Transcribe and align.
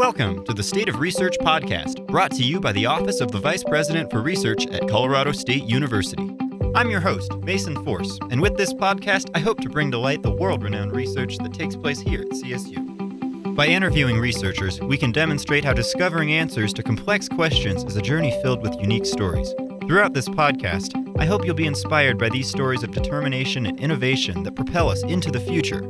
Welcome 0.00 0.46
to 0.46 0.54
the 0.54 0.62
State 0.62 0.88
of 0.88 0.98
Research 0.98 1.36
podcast, 1.40 2.06
brought 2.06 2.30
to 2.30 2.42
you 2.42 2.58
by 2.58 2.72
the 2.72 2.86
Office 2.86 3.20
of 3.20 3.32
the 3.32 3.38
Vice 3.38 3.62
President 3.62 4.10
for 4.10 4.22
Research 4.22 4.66
at 4.68 4.88
Colorado 4.88 5.30
State 5.30 5.64
University. 5.64 6.34
I'm 6.74 6.88
your 6.88 7.00
host, 7.00 7.36
Mason 7.40 7.84
Force, 7.84 8.18
and 8.30 8.40
with 8.40 8.56
this 8.56 8.72
podcast, 8.72 9.28
I 9.34 9.40
hope 9.40 9.60
to 9.60 9.68
bring 9.68 9.90
to 9.90 9.98
light 9.98 10.22
the 10.22 10.30
world 10.30 10.62
renowned 10.62 10.96
research 10.96 11.36
that 11.36 11.52
takes 11.52 11.76
place 11.76 12.00
here 12.00 12.22
at 12.22 12.28
CSU. 12.28 13.54
By 13.54 13.66
interviewing 13.66 14.18
researchers, 14.18 14.80
we 14.80 14.96
can 14.96 15.12
demonstrate 15.12 15.66
how 15.66 15.74
discovering 15.74 16.32
answers 16.32 16.72
to 16.72 16.82
complex 16.82 17.28
questions 17.28 17.84
is 17.84 17.96
a 17.96 18.02
journey 18.02 18.30
filled 18.40 18.62
with 18.62 18.80
unique 18.80 19.04
stories. 19.04 19.52
Throughout 19.86 20.14
this 20.14 20.30
podcast, 20.30 20.96
I 21.20 21.26
hope 21.26 21.44
you'll 21.44 21.54
be 21.54 21.66
inspired 21.66 22.16
by 22.16 22.30
these 22.30 22.48
stories 22.48 22.82
of 22.82 22.92
determination 22.92 23.66
and 23.66 23.78
innovation 23.78 24.44
that 24.44 24.56
propel 24.56 24.88
us 24.88 25.02
into 25.02 25.30
the 25.30 25.40
future. 25.40 25.82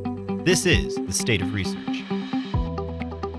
This 0.43 0.65
is 0.65 0.95
the 0.95 1.13
State 1.13 1.41
of 1.41 1.53
Research. 1.53 1.90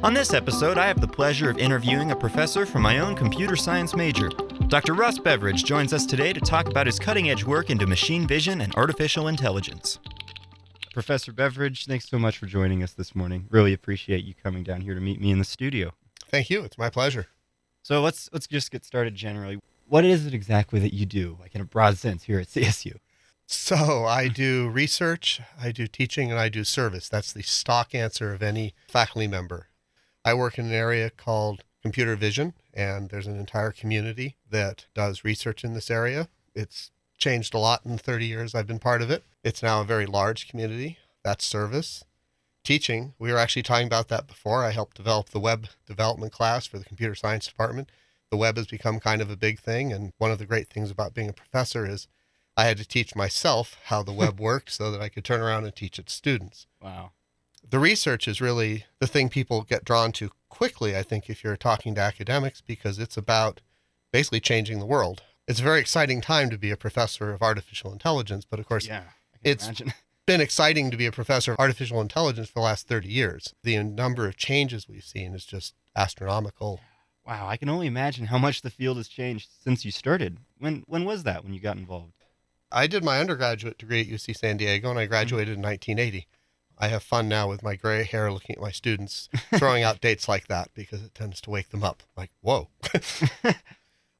On 0.02 0.12
this 0.12 0.34
episode, 0.34 0.78
I 0.78 0.88
have 0.88 1.00
the 1.00 1.06
pleasure 1.06 1.48
of 1.48 1.58
interviewing 1.58 2.10
a 2.10 2.16
professor 2.16 2.66
from 2.66 2.82
my 2.82 2.98
own 2.98 3.14
computer 3.14 3.54
science 3.54 3.94
major. 3.94 4.30
Dr. 4.66 4.94
Ross 4.94 5.16
Beveridge 5.16 5.62
joins 5.62 5.92
us 5.92 6.04
today 6.04 6.32
to 6.32 6.40
talk 6.40 6.66
about 6.66 6.86
his 6.86 6.98
cutting 6.98 7.30
edge 7.30 7.44
work 7.44 7.70
into 7.70 7.86
machine 7.86 8.26
vision 8.26 8.62
and 8.62 8.74
artificial 8.74 9.28
intelligence. 9.28 10.00
Professor 10.92 11.32
Beveridge, 11.32 11.86
thanks 11.86 12.08
so 12.08 12.18
much 12.18 12.36
for 12.36 12.46
joining 12.46 12.82
us 12.82 12.92
this 12.94 13.14
morning. 13.14 13.46
Really 13.48 13.72
appreciate 13.72 14.24
you 14.24 14.34
coming 14.34 14.64
down 14.64 14.80
here 14.80 14.96
to 14.96 15.00
meet 15.00 15.20
me 15.20 15.30
in 15.30 15.38
the 15.38 15.44
studio. 15.44 15.92
Thank 16.26 16.50
you. 16.50 16.64
It's 16.64 16.76
my 16.76 16.90
pleasure. 16.90 17.28
So 17.84 18.02
let's 18.02 18.28
let's 18.32 18.48
just 18.48 18.72
get 18.72 18.84
started 18.84 19.14
generally. 19.14 19.60
What 19.86 20.04
is 20.04 20.26
it 20.26 20.34
exactly 20.34 20.80
that 20.80 20.92
you 20.92 21.06
do, 21.06 21.36
like 21.38 21.54
in 21.54 21.60
a 21.60 21.64
broad 21.64 21.96
sense, 21.96 22.24
here 22.24 22.40
at 22.40 22.48
CSU? 22.48 22.96
So, 23.46 24.04
I 24.06 24.28
do 24.28 24.68
research, 24.68 25.40
I 25.60 25.72
do 25.72 25.86
teaching, 25.86 26.30
and 26.30 26.40
I 26.40 26.48
do 26.48 26.64
service. 26.64 27.08
That's 27.08 27.32
the 27.32 27.42
stock 27.42 27.94
answer 27.94 28.32
of 28.32 28.42
any 28.42 28.72
faculty 28.88 29.28
member. 29.28 29.68
I 30.24 30.34
work 30.34 30.58
in 30.58 30.66
an 30.66 30.72
area 30.72 31.10
called 31.10 31.64
computer 31.82 32.14
vision, 32.14 32.54
and 32.72 33.10
there's 33.10 33.26
an 33.26 33.38
entire 33.38 33.72
community 33.72 34.36
that 34.48 34.86
does 34.94 35.24
research 35.24 35.64
in 35.64 35.74
this 35.74 35.90
area. 35.90 36.28
It's 36.54 36.90
changed 37.18 37.54
a 37.54 37.58
lot 37.58 37.84
in 37.84 37.92
the 37.92 37.98
30 37.98 38.26
years 38.26 38.54
I've 38.54 38.66
been 38.66 38.78
part 38.78 39.02
of 39.02 39.10
it. 39.10 39.24
It's 39.42 39.62
now 39.62 39.80
a 39.80 39.84
very 39.84 40.06
large 40.06 40.48
community. 40.48 40.98
That's 41.24 41.44
service. 41.44 42.04
Teaching, 42.64 43.14
we 43.18 43.32
were 43.32 43.38
actually 43.38 43.64
talking 43.64 43.88
about 43.88 44.08
that 44.08 44.28
before. 44.28 44.64
I 44.64 44.70
helped 44.70 44.96
develop 44.96 45.30
the 45.30 45.40
web 45.40 45.66
development 45.86 46.32
class 46.32 46.66
for 46.66 46.78
the 46.78 46.84
computer 46.84 47.16
science 47.16 47.48
department. 47.48 47.90
The 48.30 48.36
web 48.36 48.56
has 48.56 48.68
become 48.68 49.00
kind 49.00 49.20
of 49.20 49.30
a 49.30 49.36
big 49.36 49.58
thing, 49.58 49.92
and 49.92 50.12
one 50.18 50.30
of 50.30 50.38
the 50.38 50.46
great 50.46 50.70
things 50.70 50.90
about 50.90 51.14
being 51.14 51.28
a 51.28 51.32
professor 51.32 51.84
is 51.84 52.06
I 52.56 52.64
had 52.64 52.78
to 52.78 52.84
teach 52.84 53.16
myself 53.16 53.76
how 53.86 54.04
the 54.04 54.12
web 54.12 54.38
worked 54.38 54.70
so 54.70 54.92
that 54.92 55.00
I 55.00 55.08
could 55.08 55.24
turn 55.24 55.40
around 55.40 55.64
and 55.64 55.74
teach 55.74 55.98
it 55.98 56.06
to 56.06 56.12
students. 56.12 56.68
Wow 56.80 57.10
the 57.68 57.78
research 57.78 58.28
is 58.28 58.40
really 58.40 58.84
the 58.98 59.06
thing 59.06 59.28
people 59.28 59.62
get 59.62 59.84
drawn 59.84 60.12
to 60.12 60.30
quickly, 60.48 60.96
I 60.96 61.02
think, 61.02 61.30
if 61.30 61.42
you're 61.42 61.56
talking 61.56 61.94
to 61.94 62.00
academics, 62.00 62.60
because 62.60 62.98
it's 62.98 63.16
about 63.16 63.60
basically 64.12 64.40
changing 64.40 64.78
the 64.78 64.86
world. 64.86 65.22
It's 65.48 65.60
a 65.60 65.64
very 65.64 65.80
exciting 65.80 66.20
time 66.20 66.50
to 66.50 66.58
be 66.58 66.70
a 66.70 66.76
professor 66.76 67.32
of 67.32 67.42
artificial 67.42 67.92
intelligence, 67.92 68.44
but 68.48 68.60
of 68.60 68.66
course, 68.66 68.86
yeah, 68.86 69.04
it's 69.42 69.66
imagine. 69.66 69.94
been 70.26 70.40
exciting 70.40 70.90
to 70.90 70.96
be 70.96 71.06
a 71.06 71.12
professor 71.12 71.52
of 71.52 71.58
artificial 71.58 72.00
intelligence 72.00 72.48
for 72.48 72.60
the 72.60 72.64
last 72.64 72.86
30 72.86 73.08
years. 73.08 73.54
The 73.62 73.82
number 73.82 74.26
of 74.26 74.36
changes 74.36 74.88
we've 74.88 75.04
seen 75.04 75.34
is 75.34 75.44
just 75.44 75.74
astronomical. 75.96 76.80
Wow, 77.26 77.48
I 77.48 77.56
can 77.56 77.68
only 77.68 77.86
imagine 77.86 78.26
how 78.26 78.38
much 78.38 78.62
the 78.62 78.70
field 78.70 78.96
has 78.96 79.08
changed 79.08 79.48
since 79.62 79.84
you 79.84 79.90
started. 79.90 80.38
When 80.58 80.84
when 80.86 81.04
was 81.04 81.22
that 81.24 81.44
when 81.44 81.54
you 81.54 81.60
got 81.60 81.76
involved? 81.76 82.12
I 82.70 82.86
did 82.86 83.04
my 83.04 83.20
undergraduate 83.20 83.78
degree 83.78 84.00
at 84.00 84.06
UC 84.06 84.36
San 84.36 84.56
Diego 84.56 84.90
and 84.90 84.98
I 84.98 85.06
graduated 85.06 85.54
mm-hmm. 85.58 85.64
in 85.64 85.70
1980. 85.70 86.26
I 86.82 86.88
have 86.88 87.04
fun 87.04 87.28
now 87.28 87.48
with 87.48 87.62
my 87.62 87.76
gray 87.76 88.02
hair 88.02 88.32
looking 88.32 88.56
at 88.56 88.60
my 88.60 88.72
students 88.72 89.28
throwing 89.54 89.84
out 89.84 90.00
dates 90.00 90.28
like 90.28 90.48
that 90.48 90.70
because 90.74 91.00
it 91.00 91.14
tends 91.14 91.40
to 91.42 91.50
wake 91.50 91.68
them 91.68 91.84
up. 91.84 92.02
Like, 92.16 92.32
whoa. 92.40 92.70
uh, 93.44 93.54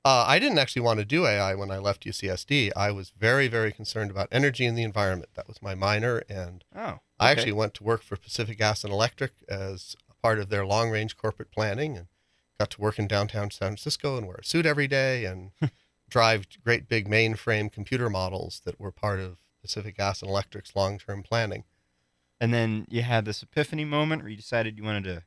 I 0.05 0.39
didn't 0.39 0.59
actually 0.59 0.83
want 0.83 1.01
to 1.01 1.05
do 1.05 1.27
AI 1.27 1.57
when 1.57 1.73
I 1.73 1.79
left 1.79 2.07
UCSD. 2.07 2.71
I 2.77 2.93
was 2.93 3.11
very, 3.19 3.49
very 3.49 3.73
concerned 3.73 4.13
about 4.13 4.29
energy 4.31 4.65
and 4.65 4.79
the 4.79 4.85
environment. 4.85 5.31
That 5.35 5.49
was 5.49 5.61
my 5.61 5.75
minor. 5.75 6.23
And 6.29 6.63
oh, 6.73 6.83
okay. 6.83 6.99
I 7.19 7.33
actually 7.33 7.51
went 7.51 7.75
to 7.75 7.85
work 7.85 8.05
for 8.05 8.15
Pacific 8.15 8.59
Gas 8.59 8.85
and 8.85 8.93
Electric 8.93 9.33
as 9.49 9.97
a 10.09 10.15
part 10.25 10.39
of 10.39 10.49
their 10.49 10.65
long 10.65 10.89
range 10.89 11.17
corporate 11.17 11.51
planning 11.51 11.97
and 11.97 12.07
got 12.61 12.71
to 12.71 12.81
work 12.81 12.97
in 12.97 13.09
downtown 13.09 13.51
San 13.51 13.71
Francisco 13.71 14.17
and 14.17 14.29
wear 14.29 14.39
a 14.41 14.45
suit 14.45 14.67
every 14.67 14.87
day 14.87 15.25
and 15.25 15.51
drive 16.09 16.47
great 16.65 16.89
big 16.89 17.09
mainframe 17.09 17.73
computer 17.73 18.09
models 18.09 18.63
that 18.65 18.79
were 18.79 18.93
part 18.93 19.19
of 19.19 19.39
Pacific 19.61 19.97
Gas 19.97 20.23
and 20.23 20.31
Electric's 20.31 20.77
long 20.77 21.01
term 21.01 21.25
planning 21.25 21.65
and 22.43 22.53
then 22.53 22.87
you 22.91 23.03
had 23.03 23.25
this 23.25 23.41
epiphany 23.41 23.85
moment 23.85 24.23
where 24.23 24.29
you 24.29 24.37
decided 24.37 24.77
you 24.77 24.83
wanted 24.83 25.05
to 25.05 25.23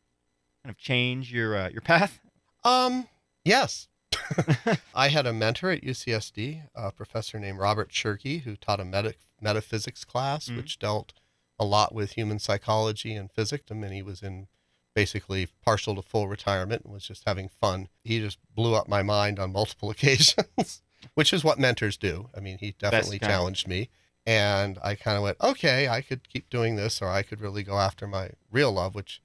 kind 0.63 0.69
of 0.69 0.77
change 0.77 1.31
your 1.31 1.55
uh, 1.55 1.69
your 1.69 1.81
path. 1.81 2.19
Um, 2.65 3.07
yes. 3.45 3.87
I 4.95 5.07
had 5.07 5.25
a 5.25 5.31
mentor 5.31 5.71
at 5.71 5.81
UCSD, 5.81 6.63
a 6.75 6.91
professor 6.91 7.39
named 7.39 7.57
Robert 7.57 7.89
Shirky, 7.89 8.41
who 8.41 8.57
taught 8.57 8.81
a 8.81 8.85
meta- 8.85 9.15
metaphysics 9.39 10.03
class, 10.03 10.47
mm-hmm. 10.47 10.57
which 10.57 10.77
dealt 10.77 11.13
a 11.57 11.63
lot 11.63 11.95
with 11.95 12.11
human 12.11 12.37
psychology 12.37 13.15
and 13.15 13.31
physics. 13.31 13.71
and 13.71 13.85
he 13.85 14.01
was 14.01 14.21
in 14.21 14.47
basically 14.93 15.47
partial 15.63 15.95
to 15.95 16.01
full 16.01 16.27
retirement 16.27 16.83
and 16.83 16.93
was 16.93 17.07
just 17.07 17.23
having 17.25 17.47
fun. 17.47 17.87
He 18.03 18.19
just 18.19 18.39
blew 18.53 18.75
up 18.75 18.89
my 18.89 19.03
mind 19.03 19.39
on 19.39 19.53
multiple 19.53 19.89
occasions, 19.91 20.81
which 21.13 21.31
is 21.31 21.45
what 21.45 21.59
mentors 21.59 21.95
do. 21.95 22.29
I 22.35 22.41
mean, 22.41 22.57
he 22.57 22.75
definitely 22.77 23.19
challenged 23.19 23.69
me. 23.69 23.89
And 24.25 24.79
I 24.83 24.95
kind 24.95 25.17
of 25.17 25.23
went, 25.23 25.37
okay, 25.41 25.87
I 25.87 26.01
could 26.01 26.27
keep 26.27 26.49
doing 26.49 26.75
this, 26.75 27.01
or 27.01 27.09
I 27.09 27.21
could 27.21 27.41
really 27.41 27.63
go 27.63 27.77
after 27.77 28.07
my 28.07 28.31
real 28.51 28.71
love, 28.71 28.95
which, 28.95 29.21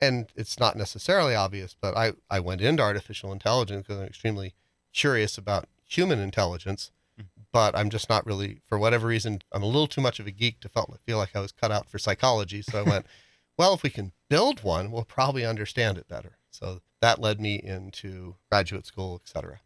and 0.00 0.28
it's 0.36 0.60
not 0.60 0.76
necessarily 0.76 1.34
obvious, 1.34 1.74
but 1.80 1.96
I, 1.96 2.12
I 2.30 2.38
went 2.40 2.60
into 2.60 2.82
artificial 2.82 3.32
intelligence 3.32 3.86
because 3.86 4.00
I'm 4.00 4.06
extremely 4.06 4.54
curious 4.92 5.36
about 5.36 5.68
human 5.84 6.20
intelligence. 6.20 6.92
Mm-hmm. 7.20 7.42
But 7.52 7.76
I'm 7.76 7.90
just 7.90 8.08
not 8.08 8.26
really, 8.26 8.60
for 8.68 8.78
whatever 8.78 9.06
reason, 9.06 9.42
I'm 9.52 9.62
a 9.62 9.66
little 9.66 9.86
too 9.86 10.00
much 10.00 10.20
of 10.20 10.26
a 10.26 10.32
geek 10.32 10.60
to 10.60 10.68
felt, 10.68 10.96
feel 11.04 11.18
like 11.18 11.34
I 11.34 11.40
was 11.40 11.52
cut 11.52 11.72
out 11.72 11.88
for 11.88 11.98
psychology. 11.98 12.62
So 12.62 12.80
I 12.80 12.82
went, 12.82 13.06
well, 13.58 13.74
if 13.74 13.82
we 13.82 13.90
can 13.90 14.12
build 14.28 14.62
one, 14.62 14.90
we'll 14.90 15.04
probably 15.04 15.44
understand 15.44 15.98
it 15.98 16.08
better. 16.08 16.38
So 16.50 16.80
that 17.00 17.20
led 17.20 17.40
me 17.40 17.60
into 17.62 18.36
graduate 18.50 18.86
school, 18.86 19.20
et 19.22 19.28
cetera. 19.28 19.60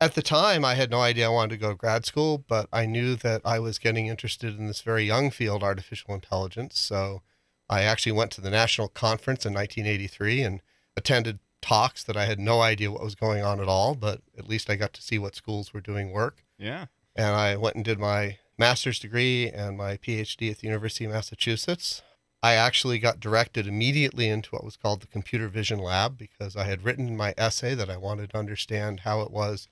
At 0.00 0.14
the 0.14 0.22
time, 0.22 0.64
I 0.64 0.74
had 0.74 0.90
no 0.90 1.00
idea 1.00 1.26
I 1.26 1.30
wanted 1.30 1.56
to 1.56 1.60
go 1.60 1.70
to 1.70 1.74
grad 1.74 2.06
school, 2.06 2.44
but 2.46 2.68
I 2.72 2.86
knew 2.86 3.16
that 3.16 3.42
I 3.44 3.58
was 3.58 3.80
getting 3.80 4.06
interested 4.06 4.56
in 4.56 4.68
this 4.68 4.80
very 4.80 5.04
young 5.04 5.30
field, 5.30 5.64
artificial 5.64 6.14
intelligence. 6.14 6.78
So 6.78 7.22
I 7.68 7.82
actually 7.82 8.12
went 8.12 8.30
to 8.32 8.40
the 8.40 8.50
national 8.50 8.88
conference 8.88 9.44
in 9.44 9.52
1983 9.52 10.42
and 10.42 10.62
attended 10.96 11.40
talks 11.60 12.04
that 12.04 12.16
I 12.16 12.26
had 12.26 12.38
no 12.38 12.60
idea 12.60 12.92
what 12.92 13.02
was 13.02 13.16
going 13.16 13.42
on 13.42 13.60
at 13.60 13.66
all, 13.66 13.96
but 13.96 14.22
at 14.38 14.48
least 14.48 14.70
I 14.70 14.76
got 14.76 14.92
to 14.94 15.02
see 15.02 15.18
what 15.18 15.34
schools 15.34 15.74
were 15.74 15.80
doing 15.80 16.12
work. 16.12 16.44
Yeah. 16.58 16.86
And 17.16 17.34
I 17.34 17.56
went 17.56 17.74
and 17.74 17.84
did 17.84 17.98
my 17.98 18.38
master's 18.56 19.00
degree 19.00 19.48
and 19.50 19.76
my 19.76 19.96
PhD 19.96 20.52
at 20.52 20.58
the 20.58 20.68
University 20.68 21.06
of 21.06 21.10
Massachusetts. 21.10 22.02
I 22.40 22.54
actually 22.54 23.00
got 23.00 23.18
directed 23.18 23.66
immediately 23.66 24.28
into 24.28 24.50
what 24.50 24.64
was 24.64 24.76
called 24.76 25.00
the 25.00 25.08
Computer 25.08 25.48
Vision 25.48 25.80
Lab 25.80 26.16
because 26.16 26.54
I 26.54 26.64
had 26.64 26.84
written 26.84 27.16
my 27.16 27.34
essay 27.36 27.74
that 27.74 27.90
I 27.90 27.96
wanted 27.96 28.30
to 28.30 28.38
understand 28.38 29.00
how 29.00 29.22
it 29.22 29.32
was 29.32 29.66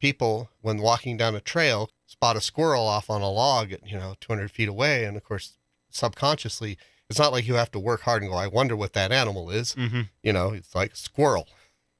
people 0.00 0.50
when 0.60 0.78
walking 0.78 1.16
down 1.16 1.34
a 1.34 1.40
trail 1.40 1.90
spot 2.06 2.36
a 2.36 2.40
squirrel 2.40 2.86
off 2.86 3.10
on 3.10 3.22
a 3.22 3.30
log 3.30 3.72
at 3.72 3.86
you 3.86 3.96
know 3.96 4.14
200 4.20 4.50
feet 4.50 4.68
away 4.68 5.04
and 5.04 5.16
of 5.16 5.24
course 5.24 5.56
subconsciously 5.90 6.76
it's 7.08 7.18
not 7.18 7.32
like 7.32 7.46
you 7.46 7.54
have 7.54 7.70
to 7.70 7.78
work 7.78 8.02
hard 8.02 8.22
and 8.22 8.30
go 8.30 8.36
i 8.36 8.46
wonder 8.46 8.76
what 8.76 8.92
that 8.94 9.12
animal 9.12 9.50
is. 9.50 9.74
Mm-hmm. 9.74 10.02
you 10.22 10.32
know 10.32 10.50
it's 10.50 10.74
like 10.74 10.96
squirrel. 10.96 11.48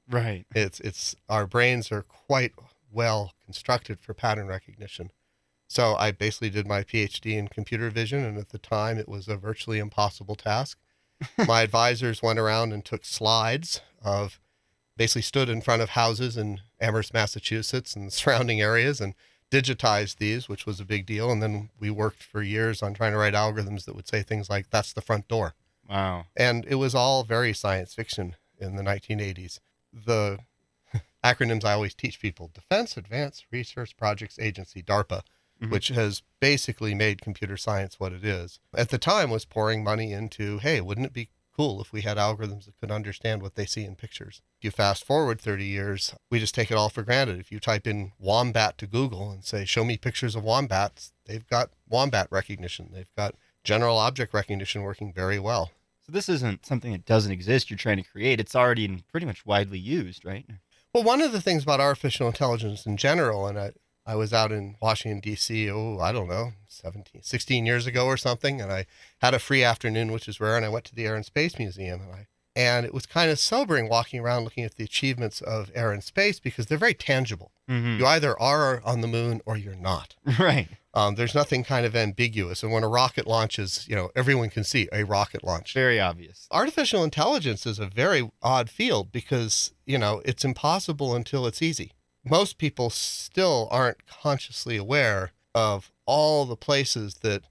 Right. 0.08 0.44
It's 0.54 0.80
it's 0.80 1.16
our 1.28 1.46
brains 1.46 1.90
are 1.90 2.02
quite 2.02 2.52
well 2.92 3.32
constructed 3.44 4.00
for 4.00 4.12
pattern 4.12 4.46
recognition. 4.46 5.10
So 5.66 5.94
i 5.96 6.10
basically 6.10 6.50
did 6.50 6.66
my 6.66 6.82
phd 6.82 7.26
in 7.26 7.48
computer 7.48 7.90
vision 7.90 8.24
and 8.24 8.38
at 8.38 8.50
the 8.50 8.58
time 8.58 8.98
it 8.98 9.08
was 9.08 9.28
a 9.28 9.36
virtually 9.36 9.78
impossible 9.78 10.36
task. 10.36 10.78
My 11.46 11.62
advisors 11.62 12.22
went 12.22 12.38
around 12.38 12.72
and 12.72 12.84
took 12.84 13.04
slides 13.04 13.80
of 14.02 14.40
basically 14.96 15.22
stood 15.22 15.48
in 15.48 15.60
front 15.60 15.82
of 15.82 15.90
houses 15.90 16.36
in 16.36 16.60
Amherst, 16.80 17.14
Massachusetts 17.14 17.94
and 17.94 18.12
surrounding 18.12 18.60
areas 18.60 19.00
and 19.00 19.14
digitized 19.50 20.16
these, 20.16 20.48
which 20.48 20.66
was 20.66 20.80
a 20.80 20.84
big 20.84 21.06
deal. 21.06 21.30
And 21.30 21.42
then 21.42 21.70
we 21.78 21.90
worked 21.90 22.22
for 22.22 22.42
years 22.42 22.82
on 22.82 22.94
trying 22.94 23.12
to 23.12 23.18
write 23.18 23.34
algorithms 23.34 23.84
that 23.84 23.94
would 23.94 24.08
say 24.08 24.22
things 24.22 24.50
like, 24.50 24.70
that's 24.70 24.92
the 24.92 25.02
front 25.02 25.28
door. 25.28 25.54
Wow. 25.88 26.26
And 26.36 26.64
it 26.66 26.76
was 26.76 26.94
all 26.94 27.24
very 27.24 27.52
science 27.52 27.94
fiction 27.94 28.36
in 28.58 28.76
the 28.76 28.82
1980s. 28.82 29.60
The 29.92 30.38
acronyms 31.24 31.64
I 31.64 31.74
always 31.74 31.94
teach 31.94 32.20
people 32.20 32.50
Defense 32.52 32.96
Advanced 32.96 33.46
Research 33.50 33.96
Projects 33.96 34.38
Agency, 34.38 34.82
DARPA, 34.82 35.22
mm-hmm. 35.62 35.70
which 35.70 35.88
has 35.88 36.22
basically 36.40 36.94
made 36.94 37.20
computer 37.20 37.56
science 37.56 38.00
what 38.00 38.12
it 38.12 38.24
is. 38.24 38.60
At 38.74 38.88
the 38.88 38.98
time 38.98 39.30
was 39.30 39.44
pouring 39.44 39.84
money 39.84 40.12
into, 40.12 40.58
hey, 40.58 40.80
wouldn't 40.80 41.06
it 41.06 41.12
be 41.12 41.28
cool 41.56 41.80
if 41.80 41.92
we 41.92 42.02
had 42.02 42.16
algorithms 42.16 42.66
that 42.66 42.78
could 42.80 42.90
understand 42.90 43.42
what 43.42 43.54
they 43.54 43.66
see 43.66 43.84
in 43.84 43.96
pictures. 43.96 44.42
If 44.58 44.64
you 44.64 44.70
fast 44.70 45.04
forward 45.04 45.40
30 45.40 45.64
years, 45.64 46.14
we 46.30 46.38
just 46.38 46.54
take 46.54 46.70
it 46.70 46.76
all 46.76 46.88
for 46.88 47.02
granted. 47.02 47.38
If 47.38 47.52
you 47.52 47.60
type 47.60 47.86
in 47.86 48.12
wombat 48.18 48.78
to 48.78 48.86
Google 48.86 49.30
and 49.30 49.44
say, 49.44 49.64
show 49.64 49.84
me 49.84 49.96
pictures 49.96 50.34
of 50.34 50.44
wombats, 50.44 51.12
they've 51.26 51.46
got 51.46 51.70
wombat 51.88 52.28
recognition. 52.30 52.90
They've 52.92 53.14
got 53.16 53.34
general 53.62 53.98
object 53.98 54.34
recognition 54.34 54.82
working 54.82 55.12
very 55.12 55.38
well. 55.38 55.70
So 56.06 56.12
this 56.12 56.28
isn't 56.28 56.66
something 56.66 56.92
that 56.92 57.06
doesn't 57.06 57.32
exist. 57.32 57.70
You're 57.70 57.78
trying 57.78 57.96
to 57.96 58.08
create. 58.08 58.40
It's 58.40 58.54
already 58.54 59.02
pretty 59.10 59.26
much 59.26 59.46
widely 59.46 59.78
used, 59.78 60.24
right? 60.24 60.44
Well, 60.92 61.02
one 61.02 61.22
of 61.22 61.32
the 61.32 61.40
things 61.40 61.62
about 61.62 61.80
artificial 61.80 62.26
intelligence 62.26 62.84
in 62.84 62.96
general, 62.96 63.46
and 63.46 63.58
I, 63.58 63.72
I 64.06 64.16
was 64.16 64.32
out 64.32 64.52
in 64.52 64.76
Washington, 64.82 65.20
D.C., 65.20 65.70
oh, 65.70 65.98
I 65.98 66.12
don't 66.12 66.28
know, 66.28 66.52
17, 66.68 67.22
16 67.22 67.66
years 67.66 67.86
ago 67.86 68.06
or 68.06 68.16
something, 68.16 68.60
and 68.60 68.70
I 68.70 68.86
had 69.18 69.32
a 69.34 69.38
free 69.38 69.64
afternoon, 69.64 70.12
which 70.12 70.28
is 70.28 70.40
rare, 70.40 70.56
and 70.56 70.64
I 70.64 70.68
went 70.68 70.84
to 70.86 70.94
the 70.94 71.06
Air 71.06 71.16
and 71.16 71.24
Space 71.24 71.58
Museum, 71.58 72.02
and 72.02 72.12
I 72.12 72.26
and 72.56 72.86
it 72.86 72.94
was 72.94 73.06
kind 73.06 73.30
of 73.30 73.38
sobering 73.38 73.88
walking 73.88 74.20
around 74.20 74.44
looking 74.44 74.64
at 74.64 74.76
the 74.76 74.84
achievements 74.84 75.40
of 75.40 75.70
air 75.74 75.92
and 75.92 76.04
space 76.04 76.38
because 76.38 76.66
they're 76.66 76.78
very 76.78 76.94
tangible. 76.94 77.50
Mm-hmm. 77.68 77.98
You 77.98 78.06
either 78.06 78.40
are 78.40 78.80
on 78.84 79.00
the 79.00 79.08
moon 79.08 79.40
or 79.44 79.56
you're 79.56 79.74
not. 79.74 80.14
Right. 80.38 80.68
Um, 80.96 81.16
there's 81.16 81.34
nothing 81.34 81.64
kind 81.64 81.84
of 81.84 81.96
ambiguous. 81.96 82.62
And 82.62 82.70
when 82.70 82.84
a 82.84 82.88
rocket 82.88 83.26
launches, 83.26 83.84
you 83.88 83.96
know, 83.96 84.10
everyone 84.14 84.48
can 84.48 84.62
see 84.62 84.88
a 84.92 85.02
rocket 85.02 85.42
launch. 85.42 85.74
Very 85.74 85.98
obvious. 85.98 86.46
Artificial 86.52 87.02
intelligence 87.02 87.66
is 87.66 87.80
a 87.80 87.86
very 87.86 88.30
odd 88.42 88.70
field 88.70 89.10
because, 89.10 89.72
you 89.86 89.98
know, 89.98 90.22
it's 90.24 90.44
impossible 90.44 91.16
until 91.16 91.48
it's 91.48 91.62
easy. 91.62 91.93
Most 92.24 92.58
people 92.58 92.90
still 92.90 93.68
aren't 93.70 94.06
consciously 94.06 94.76
aware 94.76 95.32
of 95.54 95.92
all 96.06 96.44
the 96.46 96.56
places 96.56 97.16
that 97.22 97.42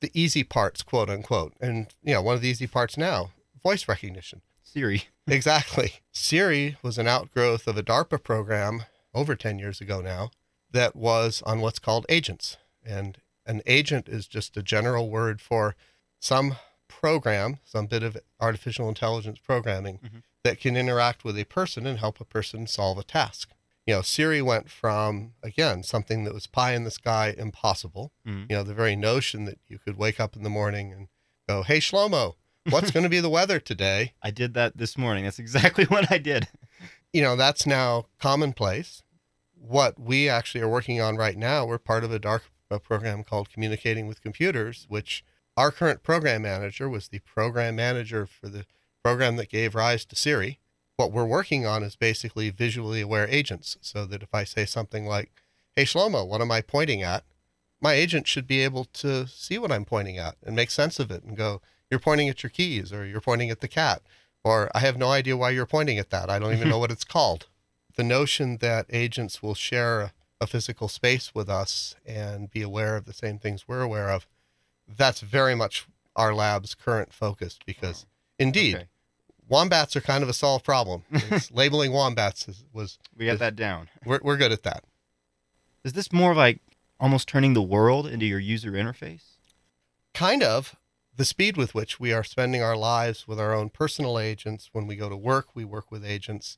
the 0.00 0.10
easy 0.14 0.44
parts, 0.44 0.82
quote 0.82 1.10
unquote. 1.10 1.54
And, 1.60 1.88
you 2.02 2.14
know, 2.14 2.22
one 2.22 2.34
of 2.36 2.40
the 2.40 2.48
easy 2.48 2.66
parts 2.66 2.96
now, 2.96 3.30
voice 3.62 3.88
recognition. 3.88 4.42
Siri. 4.62 5.04
Exactly. 5.28 5.94
Siri 6.12 6.76
was 6.84 6.98
an 6.98 7.08
outgrowth 7.08 7.66
of 7.66 7.76
a 7.76 7.82
DARPA 7.82 8.22
program 8.22 8.84
over 9.12 9.34
10 9.34 9.58
years 9.58 9.80
ago 9.80 10.00
now 10.00 10.30
that 10.70 10.94
was 10.94 11.42
on 11.44 11.58
what's 11.60 11.80
called 11.80 12.06
agents. 12.08 12.58
And 12.84 13.18
an 13.44 13.60
agent 13.66 14.08
is 14.08 14.28
just 14.28 14.56
a 14.56 14.62
general 14.62 15.10
word 15.10 15.40
for 15.40 15.74
some 16.20 16.54
program, 16.86 17.58
some 17.64 17.86
bit 17.86 18.04
of 18.04 18.16
artificial 18.38 18.88
intelligence 18.88 19.40
programming 19.40 19.98
Mhm. 19.98 20.22
that 20.44 20.60
can 20.60 20.76
interact 20.76 21.24
with 21.24 21.36
a 21.36 21.44
person 21.44 21.88
and 21.88 21.98
help 21.98 22.20
a 22.20 22.24
person 22.24 22.68
solve 22.68 22.96
a 22.98 23.02
task. 23.02 23.50
You 23.86 23.94
know, 23.94 24.02
Siri 24.02 24.42
went 24.42 24.68
from, 24.70 25.32
again, 25.42 25.82
something 25.84 26.24
that 26.24 26.34
was 26.34 26.46
pie 26.48 26.72
in 26.74 26.84
the 26.84 26.90
sky, 26.90 27.34
impossible. 27.36 28.12
Mhm. 28.26 28.50
You 28.50 28.56
know, 28.56 28.62
the 28.64 28.74
very 28.74 28.96
notion 28.96 29.44
that 29.44 29.58
you 29.68 29.78
could 29.78 29.96
wake 29.96 30.18
up 30.18 30.34
in 30.34 30.42
the 30.42 30.50
morning 30.50 30.92
and 30.92 31.08
go, 31.48 31.62
Hey, 31.62 31.78
Shlomo, 31.78 32.34
what's 32.68 32.90
going 32.90 33.04
to 33.04 33.08
be 33.08 33.20
the 33.20 33.30
weather 33.30 33.60
today? 33.60 34.14
I 34.22 34.30
did 34.32 34.54
that 34.54 34.76
this 34.76 34.98
morning. 34.98 35.24
That's 35.24 35.38
exactly 35.38 35.84
what 35.88 36.10
I 36.10 36.18
did. 36.18 36.48
you 37.12 37.22
know, 37.22 37.36
that's 37.36 37.64
now 37.66 38.06
commonplace. 38.18 39.02
What 39.54 39.98
we 39.98 40.28
actually 40.28 40.60
are 40.62 40.68
working 40.68 41.00
on 41.00 41.16
right 41.16 41.36
now, 41.36 41.64
we're 41.64 41.78
part 41.78 42.04
of 42.04 42.12
a 42.12 42.18
dark 42.18 42.44
a 42.68 42.80
program 42.80 43.22
called 43.22 43.48
Communicating 43.50 44.08
with 44.08 44.20
Computers, 44.20 44.86
which 44.88 45.24
our 45.56 45.70
current 45.70 46.02
program 46.02 46.42
manager 46.42 46.88
was 46.88 47.06
the 47.08 47.20
program 47.20 47.76
manager 47.76 48.26
for 48.26 48.48
the 48.48 48.66
program 49.04 49.36
that 49.36 49.48
gave 49.48 49.76
rise 49.76 50.04
to 50.06 50.16
Siri. 50.16 50.58
What 50.96 51.12
we're 51.12 51.26
working 51.26 51.66
on 51.66 51.82
is 51.82 51.94
basically 51.94 52.50
visually 52.50 53.02
aware 53.02 53.28
agents, 53.28 53.76
so 53.80 54.06
that 54.06 54.22
if 54.22 54.34
I 54.34 54.44
say 54.44 54.64
something 54.64 55.06
like, 55.06 55.30
Hey, 55.74 55.84
Shlomo, 55.84 56.26
what 56.26 56.40
am 56.40 56.50
I 56.50 56.62
pointing 56.62 57.02
at? 57.02 57.24
My 57.82 57.92
agent 57.92 58.26
should 58.26 58.46
be 58.46 58.60
able 58.64 58.86
to 58.86 59.26
see 59.26 59.58
what 59.58 59.70
I'm 59.70 59.84
pointing 59.84 60.16
at 60.16 60.36
and 60.42 60.56
make 60.56 60.70
sense 60.70 60.98
of 60.98 61.10
it 61.10 61.22
and 61.22 61.36
go, 61.36 61.60
You're 61.90 62.00
pointing 62.00 62.28
at 62.30 62.42
your 62.42 62.50
keys, 62.50 62.92
or 62.92 63.04
you're 63.04 63.20
pointing 63.20 63.50
at 63.50 63.60
the 63.60 63.68
cat, 63.68 64.02
or 64.42 64.70
I 64.74 64.78
have 64.80 64.96
no 64.96 65.10
idea 65.10 65.36
why 65.36 65.50
you're 65.50 65.66
pointing 65.66 65.98
at 65.98 66.10
that. 66.10 66.30
I 66.30 66.38
don't 66.38 66.54
even 66.54 66.68
know 66.70 66.78
what 66.78 66.92
it's 66.92 67.04
called. 67.04 67.46
The 67.96 68.04
notion 68.04 68.58
that 68.58 68.86
agents 68.90 69.42
will 69.42 69.54
share 69.54 70.12
a, 70.40 70.46
physical 70.46 70.88
space 70.88 71.34
with 71.34 71.48
us 71.48 71.96
and 72.04 72.50
be 72.50 72.62
aware 72.62 72.96
of 72.96 73.06
the 73.06 73.12
same 73.12 73.38
things 73.38 73.66
we're 73.66 73.80
aware 73.80 74.10
of, 74.10 74.26
that's 74.86 75.20
very 75.20 75.54
much 75.54 75.86
our 76.14 76.34
lab's 76.34 76.74
current 76.74 77.12
focus 77.12 77.58
because 77.66 78.06
indeed, 78.38 78.76
Okay. 78.76 78.88
Wombats 79.48 79.94
are 79.96 80.00
kind 80.00 80.22
of 80.22 80.28
a 80.28 80.32
solved 80.34 80.64
problem. 80.64 81.02
Labeling 81.52 81.92
wombats 81.92 82.48
is, 82.48 82.64
was, 82.72 82.98
We 83.16 83.26
got 83.26 83.38
that 83.38 83.56
down. 83.56 83.88
we're, 84.04 84.20
we're 84.22 84.36
good 84.36 84.52
at 84.52 84.62
that. 84.64 84.84
Is 85.84 85.92
this 85.92 86.12
more 86.12 86.34
like 86.34 86.60
almost 86.98 87.28
turning 87.28 87.54
the 87.54 87.62
world 87.62 88.06
into 88.06 88.26
your 88.26 88.38
user 88.40 88.72
interface? 88.72 89.22
kind 90.14 90.42
of 90.42 90.74
the 91.14 91.24
speed 91.26 91.56
with 91.58 91.74
which 91.74 92.00
we 92.00 92.10
are 92.12 92.24
spending 92.24 92.62
our 92.62 92.76
lives 92.76 93.28
with 93.28 93.38
our 93.38 93.52
own 93.52 93.68
personal 93.68 94.18
agents 94.18 94.70
when 94.72 94.86
we 94.86 94.96
go 94.96 95.10
to 95.10 95.16
work 95.16 95.48
we 95.54 95.62
work 95.64 95.90
with 95.90 96.02
agents 96.04 96.56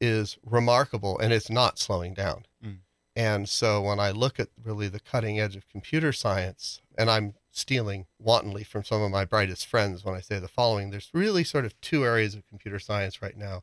is 0.00 0.38
remarkable 0.42 1.18
and 1.18 1.30
it's 1.32 1.50
not 1.50 1.78
slowing 1.78 2.14
down 2.14 2.46
Mm. 2.64 2.78
and 3.14 3.46
so 3.46 3.82
when 3.82 4.00
i 4.00 4.10
look 4.10 4.40
at 4.40 4.48
really 4.62 4.88
the 4.88 5.00
cutting 5.00 5.38
edge 5.38 5.54
of 5.54 5.68
computer 5.68 6.12
science 6.14 6.80
and 6.96 7.10
i'm 7.10 7.34
stealing 7.56 8.06
wantonly 8.18 8.64
from 8.64 8.82
some 8.82 9.00
of 9.00 9.10
my 9.10 9.24
brightest 9.24 9.64
friends 9.66 10.04
when 10.04 10.14
i 10.14 10.20
say 10.20 10.38
the 10.38 10.48
following 10.48 10.90
there's 10.90 11.10
really 11.14 11.44
sort 11.44 11.64
of 11.64 11.80
two 11.80 12.04
areas 12.04 12.34
of 12.34 12.46
computer 12.48 12.78
science 12.78 13.22
right 13.22 13.36
now 13.36 13.62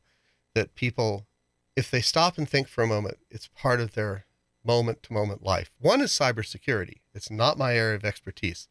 that 0.54 0.74
people 0.74 1.26
if 1.76 1.90
they 1.90 2.00
stop 2.00 2.38
and 2.38 2.48
think 2.48 2.66
for 2.68 2.82
a 2.82 2.86
moment 2.86 3.18
it's 3.30 3.48
part 3.54 3.80
of 3.80 3.92
their 3.94 4.24
moment 4.64 5.02
to 5.02 5.12
moment 5.12 5.42
life 5.42 5.70
one 5.78 6.00
is 6.00 6.10
cybersecurity 6.10 7.00
it's 7.14 7.30
not 7.30 7.58
my 7.58 7.76
area 7.76 7.94
of 7.96 8.04
expertise 8.04 8.66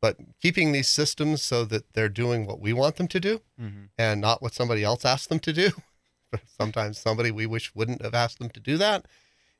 but 0.00 0.16
keeping 0.42 0.72
these 0.72 0.88
systems 0.88 1.40
so 1.40 1.64
that 1.64 1.92
they're 1.94 2.08
doing 2.10 2.44
what 2.46 2.60
we 2.60 2.72
want 2.72 2.96
them 2.96 3.08
to 3.08 3.20
do 3.20 3.40
Mm-hmm. 3.60 3.84
and 3.96 4.20
not 4.20 4.42
what 4.42 4.52
somebody 4.52 4.82
else 4.84 5.04
asked 5.04 5.28
them 5.30 5.38
to 5.38 5.52
do. 5.52 5.70
Sometimes 6.58 6.98
somebody 6.98 7.30
we 7.30 7.46
wish 7.46 7.74
wouldn't 7.74 8.02
have 8.02 8.12
asked 8.12 8.38
them 8.40 8.50
to 8.50 8.60
do 8.60 8.76
that 8.76 9.06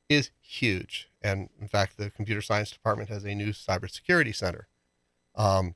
is 0.09 0.29
huge. 0.41 1.09
And 1.21 1.49
in 1.59 1.67
fact, 1.67 1.97
the 1.97 2.11
computer 2.11 2.41
science 2.41 2.69
department 2.69 3.09
has 3.09 3.23
a 3.23 3.33
new 3.33 3.53
cybersecurity 3.53 4.35
center. 4.35 4.67
Um, 5.35 5.75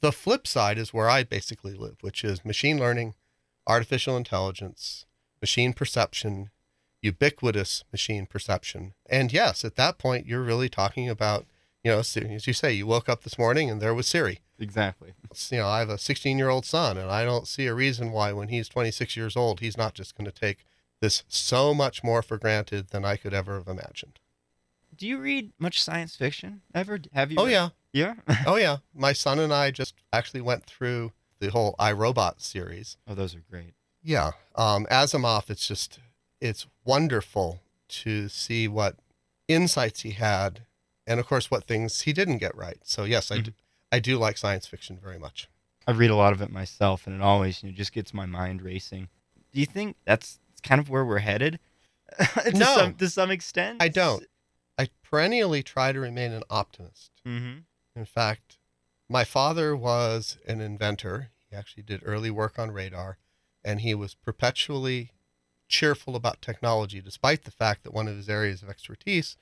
the 0.00 0.12
flip 0.12 0.46
side 0.46 0.78
is 0.78 0.92
where 0.92 1.08
I 1.08 1.22
basically 1.24 1.74
live, 1.74 1.96
which 2.00 2.24
is 2.24 2.44
machine 2.44 2.78
learning, 2.78 3.14
artificial 3.66 4.16
intelligence, 4.16 5.06
machine 5.40 5.72
perception, 5.72 6.50
ubiquitous 7.00 7.84
machine 7.92 8.26
perception. 8.26 8.94
And 9.08 9.32
yes, 9.32 9.64
at 9.64 9.76
that 9.76 9.98
point, 9.98 10.26
you're 10.26 10.42
really 10.42 10.68
talking 10.68 11.08
about, 11.08 11.46
you 11.82 11.90
know, 11.90 11.98
as 12.00 12.46
you 12.46 12.52
say, 12.52 12.72
you 12.72 12.86
woke 12.86 13.08
up 13.08 13.22
this 13.22 13.38
morning 13.38 13.70
and 13.70 13.80
there 13.80 13.94
was 13.94 14.06
Siri 14.06 14.40
Exactly. 14.58 15.14
you 15.50 15.58
know, 15.58 15.66
I 15.66 15.80
have 15.80 15.90
a 15.90 15.98
16 15.98 16.38
year 16.38 16.48
old 16.48 16.64
son, 16.64 16.96
and 16.96 17.10
I 17.10 17.24
don't 17.24 17.48
see 17.48 17.66
a 17.66 17.74
reason 17.74 18.12
why, 18.12 18.32
when 18.32 18.48
he's 18.48 18.68
26 18.68 19.16
years 19.16 19.36
old, 19.36 19.60
he's 19.60 19.76
not 19.76 19.94
just 19.94 20.16
going 20.16 20.26
to 20.26 20.32
take 20.32 20.64
this 21.00 21.24
so 21.28 21.74
much 21.74 22.04
more 22.04 22.22
for 22.22 22.38
granted 22.38 22.88
than 22.88 23.04
I 23.04 23.16
could 23.16 23.34
ever 23.34 23.54
have 23.54 23.68
imagined. 23.68 24.20
Do 24.96 25.08
you 25.08 25.18
read 25.18 25.52
much 25.58 25.82
science 25.82 26.14
fiction 26.14 26.62
ever? 26.72 27.00
Have 27.12 27.32
you? 27.32 27.38
Oh, 27.38 27.46
read- 27.46 27.52
yeah. 27.52 27.68
Yeah. 27.94 28.14
Oh, 28.46 28.56
yeah. 28.56 28.78
My 28.94 29.12
son 29.14 29.38
and 29.38 29.54
I 29.54 29.70
just 29.70 29.94
actually 30.12 30.42
went 30.42 30.64
through 30.66 31.12
the 31.38 31.50
whole 31.50 31.74
I, 31.78 31.92
Robot 31.92 32.42
series. 32.42 32.96
oh, 33.08 33.14
those 33.14 33.34
are 33.34 33.42
great. 33.50 33.72
Yeah. 34.02 34.32
Um, 34.56 34.86
Asimov, 34.90 35.48
it's 35.48 35.66
just, 35.66 35.98
it's 36.40 36.66
wonderful 36.84 37.60
to 37.88 38.28
see 38.28 38.68
what 38.68 38.96
insights 39.48 40.00
he 40.00 40.10
had, 40.10 40.62
and 41.06 41.20
of 41.20 41.26
course, 41.26 41.50
what 41.50 41.64
things 41.64 42.02
he 42.02 42.12
didn't 42.12 42.38
get 42.38 42.54
right. 42.56 42.78
So, 42.82 43.04
yes, 43.04 43.30
I, 43.30 43.38
do, 43.40 43.52
I 43.92 43.98
do 44.00 44.18
like 44.18 44.36
science 44.36 44.66
fiction 44.66 44.98
very 45.02 45.18
much. 45.18 45.48
I 45.86 45.92
read 45.92 46.10
a 46.10 46.16
lot 46.16 46.32
of 46.32 46.42
it 46.42 46.50
myself, 46.50 47.06
and 47.06 47.16
it 47.16 47.22
always 47.22 47.62
you 47.62 47.70
know, 47.70 47.76
just 47.76 47.92
gets 47.92 48.12
my 48.12 48.26
mind 48.26 48.62
racing. 48.62 49.08
Do 49.52 49.60
you 49.60 49.66
think 49.66 49.96
that's 50.04 50.38
kind 50.62 50.80
of 50.80 50.88
where 50.90 51.04
we're 51.04 51.18
headed? 51.18 51.60
to 52.42 52.52
No. 52.52 52.76
some, 52.76 52.94
to 52.94 53.08
some 53.08 53.30
extent. 53.30 53.78
I 53.80 53.88
don't. 53.88 54.24
I 54.78 54.88
perennially 55.02 55.62
try 55.62 55.92
to 55.92 56.00
remain 56.00 56.32
an 56.32 56.42
optimist. 56.50 57.10
Mm-hmm. 57.26 57.60
In 57.96 58.04
fact, 58.04 58.58
my 59.08 59.24
father 59.24 59.76
was 59.76 60.38
an 60.46 60.60
inventor. 60.60 61.30
He 61.48 61.56
actually 61.56 61.84
did 61.84 62.02
early 62.04 62.30
work 62.30 62.58
on 62.58 62.70
radar, 62.70 63.18
and 63.64 63.80
he 63.80 63.94
was 63.94 64.14
perpetually 64.14 65.12
cheerful 65.68 66.16
about 66.16 66.42
technology, 66.42 67.00
despite 67.00 67.44
the 67.44 67.50
fact 67.50 67.84
that 67.84 67.94
one 67.94 68.08
of 68.08 68.16
his 68.16 68.28
areas 68.28 68.62
of 68.62 68.68
expertise 68.68 69.36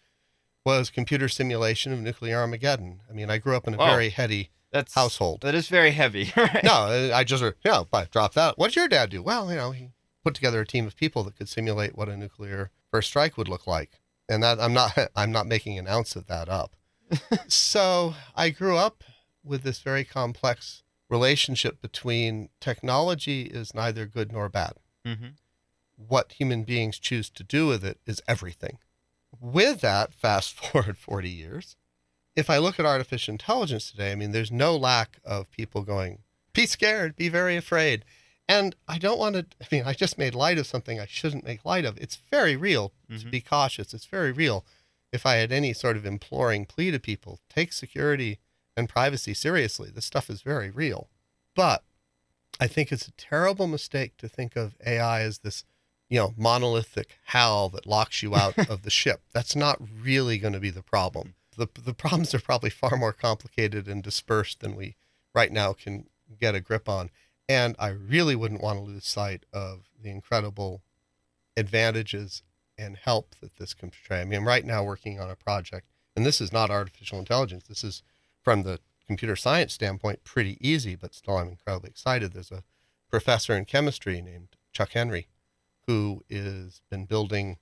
was 0.65 0.91
computer 0.91 1.29
simulation 1.29 1.93
of 1.93 2.01
nuclear 2.01 2.39
Armageddon. 2.39 3.01
I 3.09 3.13
mean, 3.13 3.31
I 3.31 3.39
grew 3.39 3.57
up 3.57 3.67
in 3.67 3.75
a 3.75 3.79
very 3.79 4.11
heady 4.11 4.51
That's 4.71 4.95
household. 4.95 5.41
That 5.41 5.55
is 5.55 5.69
very 5.69 5.91
heavy. 5.91 6.33
Right? 6.37 6.63
No, 6.63 7.11
I 7.13 7.25
just, 7.25 7.43
yeah, 7.65 7.83
but 7.91 8.11
drop 8.11 8.35
that. 8.35 8.59
What 8.59 8.69
did 8.69 8.77
your 8.77 8.89
dad 8.89 9.11
do? 9.11 9.23
Well, 9.23 9.51
you 9.51 9.57
know, 9.57 9.73
he 9.73 9.91
put 10.25 10.35
together 10.35 10.61
a 10.61 10.67
team 10.67 10.87
of 10.87 10.97
people 10.97 11.25
that 11.25 11.37
could 11.37 11.49
simulate 11.49 11.97
what 11.97 12.09
a 12.09 12.17
nuclear 12.17 12.71
first 12.91 13.09
strike 13.09 13.37
would 13.37 13.49
look 13.49 13.67
like. 13.67 14.01
And 14.29 14.43
that 14.43 14.61
I'm 14.61 14.73
not, 14.73 14.97
I'm 15.17 15.33
not 15.33 15.47
making 15.47 15.79
an 15.79 15.89
ounce 15.89 16.15
of 16.15 16.27
that 16.29 16.49
up. 16.49 16.77
So 17.49 18.15
I 18.35 18.51
grew 18.51 18.77
up 18.77 19.05
with 19.45 19.63
this 19.63 19.81
very 19.81 20.05
complex 20.05 20.83
relationship 21.09 21.81
between 21.83 22.49
technology 22.61 23.43
is 23.43 23.75
neither 23.75 24.07
good 24.07 24.33
nor 24.33 24.49
bad. 24.49 24.75
Mm-hmm. 25.07 25.27
What 25.97 26.33
human 26.33 26.65
beings 26.65 26.99
choose 26.99 27.29
to 27.31 27.45
do 27.45 27.67
with 27.67 27.85
it 27.85 27.99
is 28.07 28.23
everything. 28.27 28.79
With 29.41 29.81
that, 29.81 30.15
fast 30.15 30.55
forward 30.65 30.97
40 30.97 31.29
years, 31.29 31.77
if 32.35 32.49
I 32.49 32.59
look 32.59 32.79
at 32.81 32.87
artificial 32.87 33.33
intelligence 33.33 33.91
today, 33.91 34.13
I 34.13 34.15
mean, 34.15 34.33
there's 34.33 34.51
no 34.51 34.77
lack 34.77 35.19
of 35.25 35.51
people 35.51 35.83
going, 35.83 36.21
be 36.55 36.67
scared, 36.67 37.15
be 37.17 37.29
very 37.29 37.57
afraid. 37.57 38.05
And 38.49 38.75
I 38.89 38.99
don't 38.99 39.19
want 39.19 39.35
to, 39.37 39.47
I 39.61 39.67
mean, 39.71 39.83
I 39.87 39.93
just 39.93 40.19
made 40.19 40.35
light 40.35 40.59
of 40.59 40.67
something 40.67 40.99
I 40.99 41.07
shouldn't 41.07 41.45
make 41.45 41.65
light 41.65 41.85
of. 41.85 41.97
It's 41.99 42.17
very 42.31 42.57
real 42.57 42.93
to 43.11 43.17
Mhm. 43.27 43.31
be 43.31 43.41
cautious. 43.41 43.93
It's 43.95 44.07
very 44.07 44.33
real. 44.33 44.65
If 45.13 45.27
I 45.27 45.35
had 45.35 45.53
any 45.53 45.73
sort 45.73 45.97
of 45.97 46.07
imploring 46.07 46.65
plea 46.65 46.91
to 46.91 46.99
people, 46.99 47.41
take 47.49 47.73
security 47.73 48.39
and 48.77 48.89
privacy 48.89 49.35
seriously. 49.35 49.91
This 49.91 50.07
stuff 50.07 50.31
is 50.31 50.43
very 50.43 50.71
real. 50.71 51.11
But 51.55 51.85
I 52.59 52.67
think 52.67 52.91
it's 52.91 53.09
a 53.09 53.13
terrible 53.13 53.67
mistake 53.67 54.17
to 54.19 54.29
think 54.29 54.57
of 54.57 54.77
AI 54.87 55.21
as 55.21 55.41
this, 55.41 55.65
you 56.09 56.19
know, 56.19 56.35
monolithic 56.37 57.19
HAL 57.27 57.71
that 57.71 57.87
locks 57.87 58.23
you 58.23 58.35
out 58.35 58.59
of 58.71 58.83
the 58.83 58.91
ship. 58.91 59.23
That's 59.33 59.55
not 59.57 59.81
really 60.01 60.39
going 60.39 60.55
to 60.55 60.61
be 60.61 60.71
the 60.71 60.83
problem. 60.83 61.35
The, 61.57 61.69
the 61.85 61.95
problems 61.95 62.35
are 62.35 62.41
probably 62.41 62.71
far 62.71 62.97
more 62.97 63.13
complicated 63.13 63.87
and 63.87 64.03
dispersed 64.03 64.61
than 64.61 64.75
we 64.75 64.97
right 65.35 65.53
now 65.53 65.75
can 65.75 66.07
get 66.41 66.55
a 66.55 66.61
grip 66.61 66.89
on. 66.89 67.11
And 67.49 67.77
I 67.79 67.89
really 67.89 68.35
wouldn't 68.35 68.63
want 68.63 68.79
to 68.79 68.85
lose 68.85 69.07
sight 69.07 69.45
of 69.53 69.91
the 70.01 70.11
incredible 70.11 70.83
advantages 71.57 72.43
and 72.83 72.97
help 72.97 73.35
that 73.41 73.57
this 73.57 73.75
can 73.75 73.91
portray. 73.91 74.21
I 74.21 74.25
mean, 74.25 74.41
I'm 74.41 74.49
right 74.49 74.65
now 74.65 74.83
working 74.85 75.21
on 75.21 75.31
a 75.31 75.37
project, 75.37 75.87
and 76.17 76.27
this 76.27 76.41
is 76.41 76.53
not 76.53 76.71
artificial 76.71 77.19
intelligence. 77.19 77.65
This 77.69 77.85
is 77.85 78.03
from 78.43 78.63
the 78.63 78.81
computer 79.07 79.37
science 79.37 79.73
standpoint 79.73 80.25
pretty 80.25 80.57
easy, 80.61 80.95
but 80.97 81.15
still 81.15 81.37
I'm 81.39 81.49
incredibly 81.49 81.91
excited. 81.91 82.33
There's 82.33 82.51
a 82.53 82.65
professor 83.11 83.57
in 83.57 83.65
chemistry 83.65 84.21
named 84.21 84.49
Chuck 84.73 84.91
Henry 84.93 85.29
who 85.87 86.23
is 86.29 86.81
been 86.91 87.05
building 87.05 87.59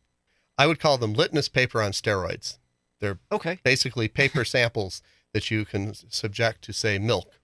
I 0.58 0.66
would 0.66 0.78
call 0.78 0.98
them 0.98 1.14
litmus 1.14 1.48
paper 1.48 1.80
on 1.80 1.92
steroids. 1.92 2.58
They're 3.00 3.18
Okay. 3.32 3.58
basically 3.64 4.08
paper 4.08 4.44
samples 4.56 5.00
that 5.32 5.50
you 5.50 5.64
can 5.64 5.94
subject 5.94 6.62
to 6.64 6.72
say 6.74 6.98
milk. 6.98 7.40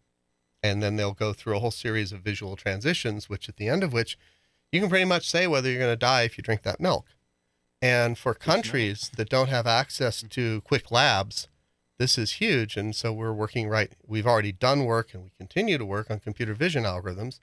And 0.63 0.83
then 0.83 0.97
they'll 0.97 1.15
go 1.15 1.33
through 1.33 1.57
a 1.57 1.61
whole 1.61 1.71
series 1.71 2.13
of 2.13 2.21
visual 2.21 2.57
transitions, 2.57 3.29
which 3.31 3.49
at 3.49 3.57
the 3.57 3.69
end 3.69 3.83
of 3.83 3.93
which 3.95 4.19
you 4.71 4.81
can 4.81 4.91
pretty 4.91 5.07
much 5.07 5.29
say 5.31 5.47
whether 5.47 5.71
you're 5.71 5.79
going 5.79 5.93
to 5.93 5.97
die 5.97 6.23
if 6.23 6.37
you 6.37 6.43
drink 6.43 6.63
that 6.63 6.81
milk. 6.81 7.07
And 7.83 8.17
for 8.17 8.35
countries 8.35 9.11
that 9.17 9.29
don't 9.29 9.49
have 9.49 9.67
access 9.67 10.23
to 10.23 10.61
quick 10.63 10.91
labs, 10.91 11.49
this 11.99 12.19
is 12.19 12.33
huge. 12.33 12.77
And 12.77 12.95
so 12.95 13.13
we're 13.13 13.33
working 13.33 13.69
right, 13.69 13.93
we've 14.07 14.27
already 14.27 14.53
done 14.53 14.85
work 14.85 15.15
and 15.15 15.23
we 15.25 15.31
continue 15.37 15.79
to 15.79 15.85
work 15.85 16.11
on 16.11 16.21
computer 16.21 16.55
vision 16.55 16.85
algorithms 16.85 17.41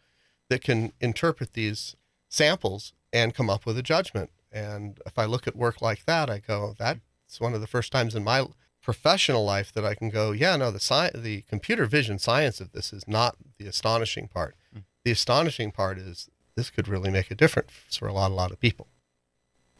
that 0.49 0.63
can 0.63 0.91
interpret 0.99 1.53
these 1.53 1.95
samples 2.29 2.93
and 3.11 3.33
come 3.35 3.49
up 3.49 3.65
with 3.65 3.77
a 3.77 3.83
judgment. 3.83 4.31
And 4.51 4.99
if 5.05 5.17
I 5.17 5.25
look 5.25 5.47
at 5.47 5.55
work 5.55 5.81
like 5.81 6.05
that, 6.05 6.29
I 6.29 6.39
go, 6.39 6.75
that's 6.77 7.39
one 7.39 7.53
of 7.53 7.61
the 7.61 7.67
first 7.67 7.91
times 7.91 8.15
in 8.15 8.23
my 8.23 8.45
professional 8.81 9.45
life 9.45 9.71
that 9.73 9.85
I 9.85 9.95
can 9.95 10.09
go, 10.09 10.31
yeah, 10.31 10.55
no, 10.57 10.69
the 10.69 10.79
sci- 10.79 11.11
the 11.15 11.41
computer 11.49 11.85
vision 11.85 12.19
science 12.19 12.59
of 12.59 12.73
this 12.73 12.91
is 12.91 13.07
not 13.07 13.37
the 13.57 13.65
astonishing 13.65 14.27
part. 14.27 14.55
Mm. 14.75 14.83
The 15.05 15.11
astonishing 15.11 15.71
part 15.71 15.97
is 15.97 16.29
this 16.55 16.69
could 16.69 16.87
really 16.87 17.09
make 17.09 17.31
a 17.31 17.35
difference 17.35 17.97
for 17.97 18.07
a 18.07 18.13
lot, 18.13 18.29
a 18.29 18.35
lot 18.35 18.51
of 18.51 18.59
people. 18.59 18.87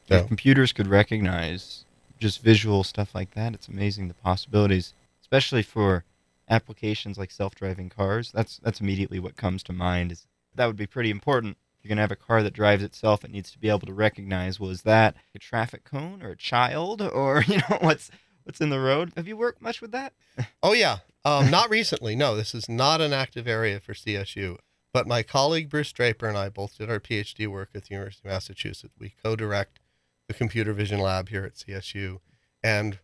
If 0.10 0.28
computers 0.28 0.72
could 0.74 0.88
recognize 0.88 1.86
just 2.20 2.42
visual 2.42 2.84
stuff 2.84 3.14
like 3.14 3.34
that, 3.36 3.54
it's 3.54 3.68
amazing 3.68 4.08
the 4.08 4.14
possibilities, 4.14 4.94
especially 5.22 5.64
for 5.64 6.04
applications 6.50 7.18
like 7.18 7.32
self-driving 7.32 7.90
cars. 7.90 8.32
That's 8.32 8.60
that's 8.60 8.82
immediately 8.82 9.20
what 9.20 9.36
comes 9.36 9.64
to 9.64 9.74
mind. 9.74 10.12
Is 10.12 10.28
that 10.56 10.68
would 10.68 10.76
be 10.76 10.88
pretty 10.88 11.10
important. 11.10 11.58
If 11.78 11.86
you're 11.86 11.90
gonna 11.90 12.02
have 12.02 12.12
a 12.12 12.16
car 12.16 12.44
that 12.44 12.54
drives 12.54 12.84
itself, 12.84 13.24
it 13.24 13.32
needs 13.32 13.52
to 13.52 13.60
be 13.60 13.70
able 13.70 13.88
to 13.88 13.94
recognize 13.94 14.60
was 14.60 14.84
that 14.84 15.16
a 15.36 15.40
traffic 15.40 15.84
cone 15.84 16.22
or 16.22 16.30
a 16.30 16.38
child 16.38 17.02
or 17.02 17.44
you 17.48 17.58
know 17.58 17.78
what's 17.82 18.12
what's 18.44 18.62
in 18.62 18.70
the 18.70 18.80
road. 18.80 19.14
Have 19.16 19.28
you 19.28 19.38
worked 19.38 19.62
much 19.62 19.82
with 19.82 19.92
that? 19.92 20.14
Oh 20.64 20.74
yeah, 20.74 21.00
um, 21.26 21.52
not 21.52 21.70
recently. 21.70 22.16
No, 22.16 22.36
this 22.36 22.56
is 22.56 22.70
not 22.70 23.02
an 23.02 23.14
active 23.14 23.48
area 23.48 23.80
for 23.80 23.94
CSU. 23.94 24.58
But 24.94 25.08
my 25.08 25.24
colleague 25.24 25.70
Bruce 25.70 25.92
Draper 25.92 26.28
and 26.28 26.38
I 26.38 26.50
both 26.50 26.78
did 26.78 26.90
our 26.90 27.00
PhD 27.00 27.48
work 27.48 27.70
at 27.76 27.86
the 27.86 27.96
University 27.96 28.28
of 28.28 28.34
Massachusetts. 28.34 28.94
We 29.00 29.14
co-direct 29.24 29.80
the 30.28 30.34
computer 30.34 30.74
vision 30.74 31.00
lab 31.00 31.30
here 31.30 31.44
at 31.44 31.56
CSU, 31.56 32.20
and 32.64 33.00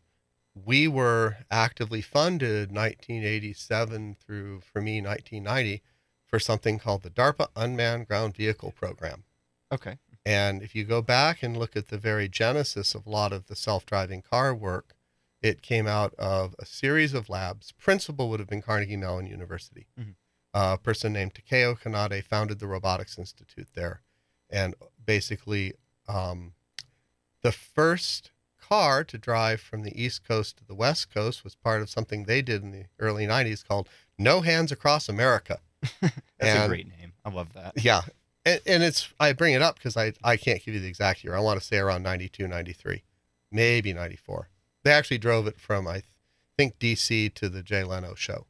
we 0.53 0.87
were 0.87 1.37
actively 1.51 2.01
funded 2.01 2.71
1987 2.71 4.15
through, 4.15 4.61
for 4.61 4.81
me, 4.81 5.01
1990, 5.01 5.81
for 6.25 6.39
something 6.39 6.79
called 6.79 7.03
the 7.03 7.09
DARPA 7.09 7.47
Unmanned 7.55 8.07
Ground 8.07 8.35
Vehicle 8.35 8.71
Program. 8.71 9.23
Okay. 9.71 9.97
And 10.25 10.61
if 10.61 10.75
you 10.75 10.83
go 10.83 11.01
back 11.01 11.41
and 11.41 11.57
look 11.57 11.75
at 11.75 11.87
the 11.87 11.97
very 11.97 12.27
genesis 12.27 12.93
of 12.93 13.05
a 13.05 13.09
lot 13.09 13.31
of 13.33 13.47
the 13.47 13.55
self 13.55 13.85
driving 13.85 14.21
car 14.21 14.53
work, 14.53 14.93
it 15.41 15.61
came 15.61 15.87
out 15.87 16.13
of 16.15 16.55
a 16.59 16.65
series 16.65 17.13
of 17.13 17.29
labs. 17.29 17.71
Principal 17.71 18.29
would 18.29 18.39
have 18.39 18.49
been 18.49 18.61
Carnegie 18.61 18.97
Mellon 18.97 19.25
University. 19.27 19.87
Mhm. 19.99 20.15
a 20.51 20.79
person 20.79 21.13
named 21.13 21.35
Takeo 21.35 21.75
Kanade 21.75 22.23
founded 22.23 22.57
the 22.57 22.65
Robotics 22.65 23.19
Institute 23.19 23.67
there. 23.75 24.01
And 24.49 24.73
basically, 25.05 25.75
um, 26.07 26.55
the 27.41 27.51
first 27.51 28.31
car 28.59 29.03
to 29.03 29.17
drive 29.17 29.59
from 29.59 29.83
the 29.83 30.01
East 30.01 30.27
Coast 30.27 30.57
to 30.57 30.65
the 30.65 30.75
West 30.75 31.13
Coast 31.13 31.43
was 31.43 31.55
part 31.55 31.81
of 31.81 31.89
something 31.89 32.23
they 32.23 32.41
did 32.41 32.63
in 32.63 32.71
the 32.71 32.85
early 32.99 33.25
90s 33.25 33.67
called 33.67 33.89
No 34.17 34.41
Hands 34.41 34.71
Across 34.71 35.09
America. 35.09 35.59
That's 36.01 36.65
a 36.65 36.67
great 36.67 36.87
name. 36.87 37.13
I 37.25 37.29
love 37.31 37.53
that. 37.53 37.73
Yeah. 37.83 38.01
And, 38.45 38.61
and 38.65 38.83
it's, 38.83 39.11
I 39.19 39.33
bring 39.33 39.53
it 39.53 39.61
up 39.61 39.75
because 39.75 39.97
I, 39.97 40.13
I 40.23 40.37
can't 40.37 40.63
give 40.63 40.73
you 40.73 40.79
the 40.79 40.87
exact 40.87 41.23
year. 41.23 41.35
I 41.35 41.39
want 41.39 41.59
to 41.59 41.65
say 41.65 41.77
around 41.77 42.03
92, 42.03 42.47
93, 42.47 43.03
maybe 43.51 43.93
94. 43.93 44.49
They 44.83 44.91
actually 44.91 45.17
drove 45.17 45.47
it 45.47 45.59
from, 45.59 45.87
I 45.87 46.03
think, 46.57 46.79
DC 46.79 47.33
to 47.33 47.49
the 47.49 47.63
Jay 47.63 47.83
Leno 47.83 48.15
show. 48.15 48.45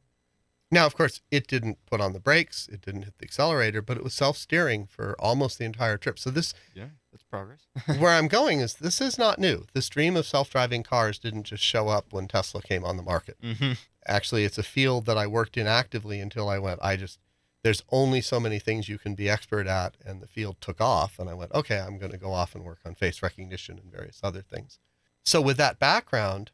Now, 0.70 0.86
of 0.86 0.96
course, 0.96 1.20
it 1.30 1.46
didn't 1.46 1.78
put 1.86 2.00
on 2.00 2.12
the 2.12 2.20
brakes, 2.20 2.68
it 2.70 2.82
didn't 2.82 3.02
hit 3.02 3.18
the 3.18 3.24
accelerator, 3.24 3.82
but 3.82 3.96
it 3.96 4.04
was 4.04 4.14
self 4.14 4.36
steering 4.36 4.86
for 4.86 5.16
almost 5.18 5.58
the 5.58 5.64
entire 5.64 5.96
trip. 5.96 6.18
So, 6.18 6.30
this, 6.30 6.54
Yeah, 6.74 6.90
that's 7.10 7.24
progress. 7.24 7.66
where 7.98 8.12
I'm 8.12 8.28
going 8.28 8.60
is 8.60 8.74
this 8.74 9.00
is 9.00 9.18
not 9.18 9.38
new. 9.38 9.66
This 9.74 9.88
dream 9.88 10.16
of 10.16 10.26
self 10.26 10.50
driving 10.50 10.82
cars 10.82 11.18
didn't 11.18 11.44
just 11.44 11.62
show 11.64 11.88
up 11.88 12.12
when 12.12 12.28
Tesla 12.28 12.62
came 12.62 12.84
on 12.84 12.96
the 12.96 13.02
market 13.02 13.36
hmm 13.42 13.72
actually 14.06 14.44
it's 14.44 14.58
a 14.58 14.62
field 14.62 15.04
that 15.06 15.18
I 15.18 15.26
worked 15.26 15.56
in 15.56 15.66
actively 15.66 16.20
until 16.20 16.48
I 16.48 16.58
went 16.58 16.80
I 16.82 16.96
just 16.96 17.18
there's 17.62 17.82
only 17.90 18.22
so 18.22 18.40
many 18.40 18.58
things 18.58 18.88
you 18.88 18.98
can 18.98 19.14
be 19.14 19.28
expert 19.28 19.66
at 19.66 19.96
and 20.04 20.22
the 20.22 20.26
field 20.26 20.56
took 20.60 20.80
off 20.80 21.18
and 21.18 21.28
I 21.28 21.34
went 21.34 21.52
okay 21.52 21.78
I'm 21.78 21.98
going 21.98 22.12
to 22.12 22.18
go 22.18 22.32
off 22.32 22.54
and 22.54 22.64
work 22.64 22.78
on 22.84 22.94
face 22.94 23.22
recognition 23.22 23.78
and 23.78 23.92
various 23.92 24.20
other 24.22 24.40
things. 24.42 24.78
So 25.24 25.40
with 25.40 25.58
that 25.58 25.78
background 25.78 26.50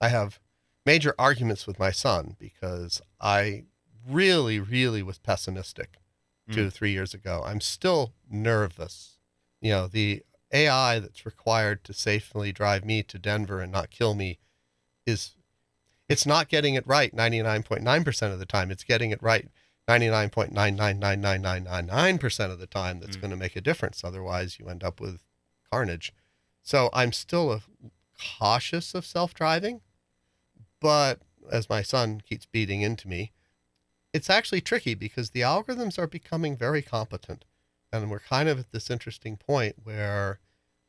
I 0.00 0.08
have 0.08 0.40
major 0.92 1.14
arguments 1.18 1.66
with 1.66 1.78
my 1.78 1.90
son 1.90 2.34
because 2.38 3.02
I 3.20 3.64
really 4.08 4.58
really 4.58 5.02
was 5.02 5.18
pessimistic 5.18 5.98
2 6.50 6.64
to 6.64 6.70
3 6.70 6.90
years 6.90 7.12
ago. 7.12 7.42
I'm 7.44 7.60
still 7.60 8.14
nervous. 8.30 9.18
You 9.60 9.70
know, 9.72 9.86
the 9.86 10.22
AI 10.50 10.98
that's 10.98 11.26
required 11.26 11.84
to 11.84 11.92
safely 11.92 12.52
drive 12.52 12.86
me 12.86 13.02
to 13.02 13.18
Denver 13.18 13.60
and 13.60 13.70
not 13.70 13.90
kill 13.90 14.14
me 14.14 14.38
is 15.04 15.32
it's 16.08 16.24
not 16.24 16.48
getting 16.48 16.72
it 16.74 16.86
right 16.86 17.14
99.9% 17.14 18.32
of 18.32 18.38
the 18.38 18.46
time. 18.46 18.70
It's 18.70 18.84
getting 18.84 19.10
it 19.10 19.22
right 19.22 19.46
99.9999999% 19.88 22.50
of 22.50 22.58
the 22.58 22.66
time 22.66 23.00
that's 23.00 23.16
Mm. 23.16 23.20
going 23.20 23.30
to 23.30 23.36
make 23.36 23.56
a 23.56 23.60
difference. 23.60 24.04
Otherwise, 24.04 24.58
you 24.58 24.68
end 24.68 24.84
up 24.84 25.00
with 25.00 25.20
carnage. 25.70 26.12
So 26.62 26.90
I'm 26.92 27.12
still 27.12 27.52
a, 27.52 27.62
cautious 28.38 28.94
of 28.94 29.06
self 29.06 29.32
driving, 29.34 29.80
but 30.80 31.20
as 31.50 31.68
my 31.68 31.82
son 31.82 32.20
keeps 32.20 32.46
beating 32.46 32.82
into 32.82 33.08
me, 33.08 33.32
it's 34.12 34.30
actually 34.30 34.60
tricky 34.60 34.94
because 34.94 35.30
the 35.30 35.40
algorithms 35.40 35.98
are 35.98 36.06
becoming 36.06 36.56
very 36.56 36.82
competent. 36.82 37.44
And 37.92 38.10
we're 38.10 38.20
kind 38.20 38.48
of 38.48 38.58
at 38.58 38.70
this 38.70 38.90
interesting 38.90 39.36
point 39.36 39.76
where 39.82 40.40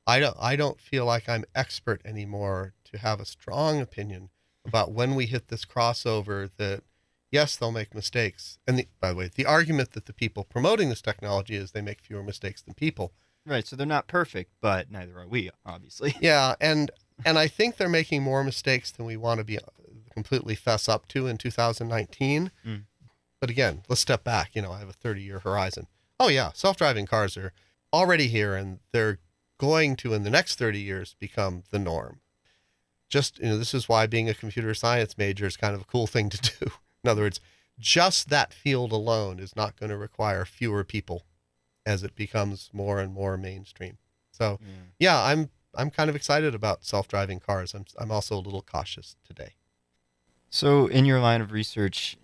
I 0.06 0.20
don't, 0.20 0.36
I 0.40 0.56
don't 0.56 0.80
feel 0.80 1.06
like 1.06 1.30
I'm 1.30 1.46
expert 1.56 2.02
anymore 2.04 2.74
to 2.92 2.98
have 2.98 3.20
a 3.20 3.26
strong 3.26 3.80
opinion 3.80 4.30
about 4.66 4.92
when 4.92 5.16
we 5.16 5.26
hit 5.26 5.48
this 5.48 5.66
crossover 5.66 6.50
that 6.58 6.84
yes 7.32 7.56
they'll 7.56 7.72
make 7.72 7.94
mistakes 7.96 8.58
and 8.68 8.78
the, 8.80 8.88
by 9.00 9.10
the 9.10 9.16
way 9.16 9.30
the 9.34 9.46
argument 9.46 9.92
that 9.92 10.06
the 10.06 10.14
people 10.14 10.44
promoting 10.44 10.90
this 10.90 11.02
technology 11.02 11.56
is 11.56 11.72
they 11.72 11.82
make 11.82 12.02
fewer 12.02 12.24
mistakes 12.24 12.62
than 12.62 12.74
people 12.74 13.14
Right. 13.46 13.66
So 13.66 13.76
they're 13.76 13.88
not 13.88 14.08
perfect, 14.08 14.52
but 14.62 14.92
neither 14.92 15.18
are 15.18 15.28
we, 15.28 15.50
obviously. 15.66 16.14
yeah 16.20 16.56
and 16.60 16.92
and 17.26 17.38
i 17.40 17.48
think 17.48 17.78
they're 17.78 17.90
making 17.90 18.22
more 18.24 18.44
mistakes 18.44 18.92
than 18.92 19.06
we 19.06 19.18
want 19.18 19.38
to 19.40 19.44
be 19.44 19.58
uh, 19.58 19.62
completely 20.14 20.56
fess 20.56 20.88
up 20.90 21.08
to 21.08 21.28
in 21.28 21.38
2019 21.38 22.52
Mm. 22.66 22.84
but 23.42 23.50
again 23.50 23.84
let's 23.88 24.02
step 24.02 24.24
back 24.24 24.52
you 24.54 24.62
know 24.62 24.72
i 24.72 24.80
have 24.80 24.90
a 24.90 24.94
30 24.94 25.22
year 25.22 25.40
horizon. 25.40 25.88
Oh 26.20 26.28
yeah 26.28 26.52
self-driving 26.54 27.06
cars 27.06 27.38
are 27.38 27.54
already 27.94 28.28
here 28.28 28.56
and 28.56 28.80
they're 28.92 29.20
going 29.58 29.96
to 29.98 30.14
in 30.14 30.24
the 30.24 30.30
next 30.30 30.58
30 30.60 30.80
years 30.80 31.16
become 31.20 31.64
the 31.72 31.80
norm. 31.80 32.20
Just 33.10 33.40
you 33.40 33.46
know 33.46 33.58
this 33.58 33.74
is 33.74 33.90
why 33.90 34.06
being 34.08 34.30
a 34.30 34.34
computer 34.34 34.74
science 34.74 35.18
major 35.18 35.46
is 35.46 35.58
kind 35.58 35.74
of 35.76 35.82
a 35.82 35.86
cool 35.86 36.08
thing 36.08 36.30
to 36.30 36.38
do. 36.38 36.66
In 37.04 37.10
other 37.10 37.22
words 37.24 37.40
just 37.80 38.30
that 38.30 38.54
field 38.54 38.92
alone 38.92 39.40
is 39.40 39.56
not 39.56 39.80
going 39.80 39.90
to 39.90 39.96
require 39.98 40.44
fewer 40.44 40.84
people 40.84 41.24
as 41.86 42.04
it 42.04 42.14
becomes 42.16 42.70
more 42.74 43.00
and 43.00 43.14
more 43.14 43.38
mainstream. 43.38 43.98
So 44.32 44.60
Yeah. 44.62 44.68
yeah 45.00 45.24
i'm 45.24 45.50
i'm 45.76 45.90
kind 45.90 46.10
of 46.10 46.16
excited 46.16 46.56
about 46.56 46.84
self-driving 46.86 47.40
cars 47.40 47.74
i'm 47.74 47.86
i'm 47.98 48.12
also 48.12 48.36
a 48.36 48.40
little 48.42 48.62
cautious 48.62 49.16
today 49.26 49.54
So, 50.50 50.88
in 50.88 51.06
your 51.06 51.20
line 51.20 51.42
of 51.42 51.52
research, 51.52 52.18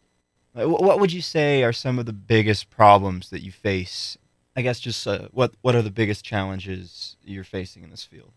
what 0.53 0.99
would 0.99 1.13
you 1.13 1.21
say 1.21 1.61
are 1.63 1.73
some 1.73 1.99
of 1.99 2.05
the 2.07 2.13
biggest 2.13 2.71
problems 2.71 3.29
that 3.29 3.43
you 3.43 3.51
face? 3.51 4.17
I 4.55 4.63
guess 4.63 4.79
just 4.79 5.05
uh, 5.05 5.27
what 5.31 5.53
what 5.61 5.75
are 5.75 5.83
the 5.83 5.91
biggest 5.91 6.25
challenges 6.25 7.17
you're 7.23 7.43
facing 7.43 7.83
in 7.83 7.91
this 7.91 8.03
field? 8.03 8.33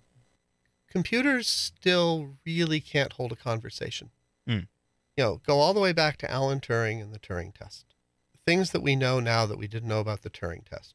computers 0.91 1.49
still 1.49 2.37
really 2.47 2.81
can't 2.81 3.15
hold 3.15 3.33
a 3.33 3.37
conversation 3.37 4.11
Hmm. 4.47 4.69
you 5.17 5.25
know 5.25 5.41
go 5.47 5.59
all 5.59 5.75
the 5.75 5.81
way 5.81 5.93
back 5.93 6.17
to 6.19 6.31
alan 6.31 6.61
turing 6.61 7.00
and 7.03 7.12
the 7.12 7.19
turing 7.19 7.55
test 7.55 7.85
things 8.47 8.71
that 8.71 8.83
we 8.83 8.97
know 8.97 9.21
now 9.21 9.45
that 9.45 9.59
we 9.59 9.69
didn't 9.69 9.91
know 9.91 10.00
about 10.00 10.23
the 10.23 10.31
Turing 10.31 10.65
test. 10.65 10.95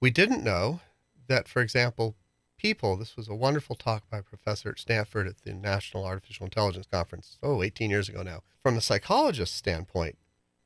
We 0.00 0.10
didn't 0.10 0.42
know 0.42 0.80
that, 1.26 1.48
for 1.48 1.60
example, 1.60 2.16
people, 2.56 2.96
this 2.96 3.16
was 3.16 3.28
a 3.28 3.34
wonderful 3.34 3.76
talk 3.76 4.08
by 4.10 4.18
a 4.18 4.22
professor 4.22 4.70
at 4.70 4.78
Stanford 4.78 5.26
at 5.26 5.42
the 5.44 5.52
National 5.52 6.04
Artificial 6.04 6.44
Intelligence 6.44 6.86
Conference, 6.90 7.38
oh, 7.42 7.62
18 7.62 7.90
years 7.90 8.08
ago 8.08 8.22
now. 8.22 8.42
From 8.62 8.76
a 8.76 8.80
psychologist's 8.80 9.56
standpoint, 9.56 10.16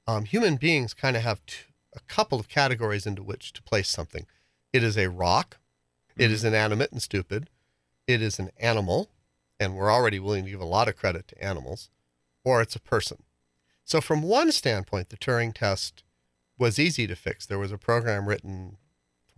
um, 0.06 0.24
human 0.24 0.56
beings 0.56 0.94
kind 0.94 1.16
of 1.16 1.22
have 1.22 1.44
two, 1.46 1.64
a 1.94 2.00
couple 2.00 2.38
of 2.38 2.48
categories 2.48 3.06
into 3.06 3.22
which 3.22 3.52
to 3.52 3.62
place 3.62 3.88
something. 3.88 4.26
It 4.72 4.82
is 4.82 4.96
a 4.96 5.10
rock, 5.10 5.58
it 6.16 6.30
is 6.30 6.44
inanimate 6.44 6.92
and 6.92 7.02
stupid, 7.02 7.50
it 8.06 8.22
is 8.22 8.38
an 8.38 8.50
animal, 8.58 9.10
and 9.58 9.76
we're 9.76 9.92
already 9.92 10.18
willing 10.18 10.44
to 10.44 10.50
give 10.50 10.60
a 10.60 10.66
lot 10.66 10.88
of 10.88 10.96
credit 10.96 11.28
to 11.28 11.44
animals, 11.44 11.90
or 12.44 12.60
it's 12.62 12.76
a 12.76 12.80
person. 12.80 13.22
So, 13.84 14.00
from 14.00 14.22
one 14.22 14.52
standpoint, 14.52 15.08
the 15.08 15.16
Turing 15.16 15.54
test 15.54 16.04
was 16.58 16.78
easy 16.78 17.06
to 17.06 17.16
fix. 17.16 17.46
There 17.46 17.58
was 17.58 17.72
a 17.72 17.78
program 17.78 18.28
written 18.28 18.76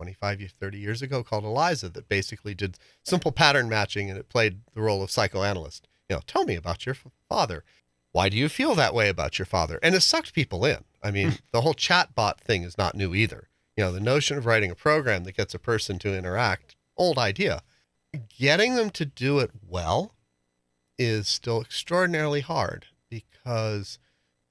25, 0.01 0.53
30 0.59 0.79
years 0.79 1.03
ago 1.03 1.23
called 1.23 1.43
ELIZA 1.43 1.87
that 1.89 2.09
basically 2.09 2.55
did 2.55 2.79
simple 3.03 3.31
pattern 3.31 3.69
matching 3.69 4.09
and 4.09 4.17
it 4.17 4.29
played 4.29 4.61
the 4.73 4.81
role 4.81 5.03
of 5.03 5.11
psychoanalyst. 5.11 5.87
You 6.09 6.15
know, 6.15 6.21
tell 6.25 6.43
me 6.43 6.55
about 6.55 6.87
your 6.87 6.95
father. 7.29 7.63
Why 8.11 8.27
do 8.27 8.35
you 8.35 8.49
feel 8.49 8.73
that 8.73 8.95
way 8.95 9.09
about 9.09 9.37
your 9.37 9.45
father? 9.45 9.79
And 9.83 9.93
it 9.93 10.01
sucked 10.01 10.33
people 10.33 10.65
in. 10.65 10.85
I 11.03 11.11
mean, 11.11 11.29
hmm. 11.29 11.35
the 11.51 11.61
whole 11.61 11.75
chatbot 11.75 12.39
thing 12.39 12.63
is 12.63 12.79
not 12.79 12.95
new 12.95 13.13
either. 13.13 13.49
You 13.77 13.83
know, 13.83 13.91
the 13.91 13.99
notion 13.99 14.39
of 14.39 14.47
writing 14.47 14.71
a 14.71 14.75
program 14.75 15.23
that 15.25 15.37
gets 15.37 15.53
a 15.53 15.59
person 15.59 15.99
to 15.99 16.17
interact, 16.17 16.75
old 16.97 17.19
idea. 17.19 17.61
Getting 18.35 18.73
them 18.73 18.89
to 18.89 19.05
do 19.05 19.37
it 19.37 19.51
well 19.67 20.15
is 20.97 21.27
still 21.27 21.61
extraordinarily 21.61 22.41
hard 22.41 22.87
because 23.07 23.99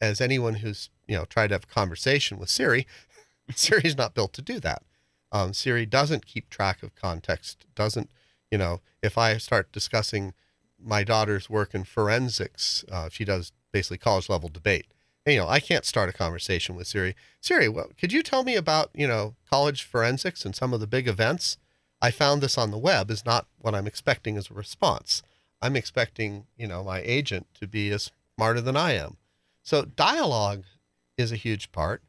as 0.00 0.20
anyone 0.20 0.54
who's, 0.54 0.90
you 1.08 1.16
know, 1.16 1.24
tried 1.24 1.48
to 1.48 1.54
have 1.54 1.64
a 1.64 1.74
conversation 1.74 2.38
with 2.38 2.50
Siri, 2.50 2.86
Siri's 3.56 3.96
not 3.96 4.14
built 4.14 4.32
to 4.34 4.42
do 4.42 4.60
that. 4.60 4.84
Um, 5.32 5.52
Siri 5.52 5.86
doesn't 5.86 6.26
keep 6.26 6.50
track 6.50 6.82
of 6.82 6.94
context, 6.94 7.66
doesn't, 7.74 8.10
you 8.50 8.58
know, 8.58 8.80
if 9.02 9.16
I 9.16 9.36
start 9.38 9.72
discussing 9.72 10.34
my 10.82 11.04
daughter's 11.04 11.48
work 11.48 11.74
in 11.74 11.84
forensics, 11.84 12.84
uh, 12.90 13.08
she 13.10 13.24
does 13.24 13.52
basically 13.72 13.98
college 13.98 14.28
level 14.28 14.48
debate. 14.48 14.86
And, 15.24 15.34
you 15.34 15.40
know, 15.40 15.48
I 15.48 15.60
can't 15.60 15.84
start 15.84 16.08
a 16.08 16.14
conversation 16.14 16.74
with 16.74 16.86
Siri. 16.86 17.14
Siri, 17.40 17.68
well, 17.68 17.90
could 17.98 18.12
you 18.12 18.22
tell 18.22 18.42
me 18.42 18.56
about, 18.56 18.90
you 18.94 19.06
know, 19.06 19.34
college 19.48 19.82
forensics 19.82 20.44
and 20.44 20.56
some 20.56 20.72
of 20.72 20.80
the 20.80 20.86
big 20.86 21.06
events? 21.06 21.58
I 22.00 22.10
found 22.10 22.42
this 22.42 22.56
on 22.56 22.70
the 22.70 22.78
web 22.78 23.10
is 23.10 23.26
not 23.26 23.46
what 23.58 23.74
I'm 23.74 23.86
expecting 23.86 24.36
as 24.36 24.50
a 24.50 24.54
response. 24.54 25.22
I'm 25.60 25.76
expecting, 25.76 26.46
you 26.56 26.66
know, 26.66 26.82
my 26.82 27.02
agent 27.04 27.46
to 27.60 27.66
be 27.66 27.90
as 27.90 28.10
smarter 28.36 28.62
than 28.62 28.76
I 28.76 28.92
am. 28.92 29.18
So 29.62 29.84
dialogue 29.84 30.64
is 31.18 31.30
a 31.30 31.36
huge 31.36 31.70
part. 31.70 32.02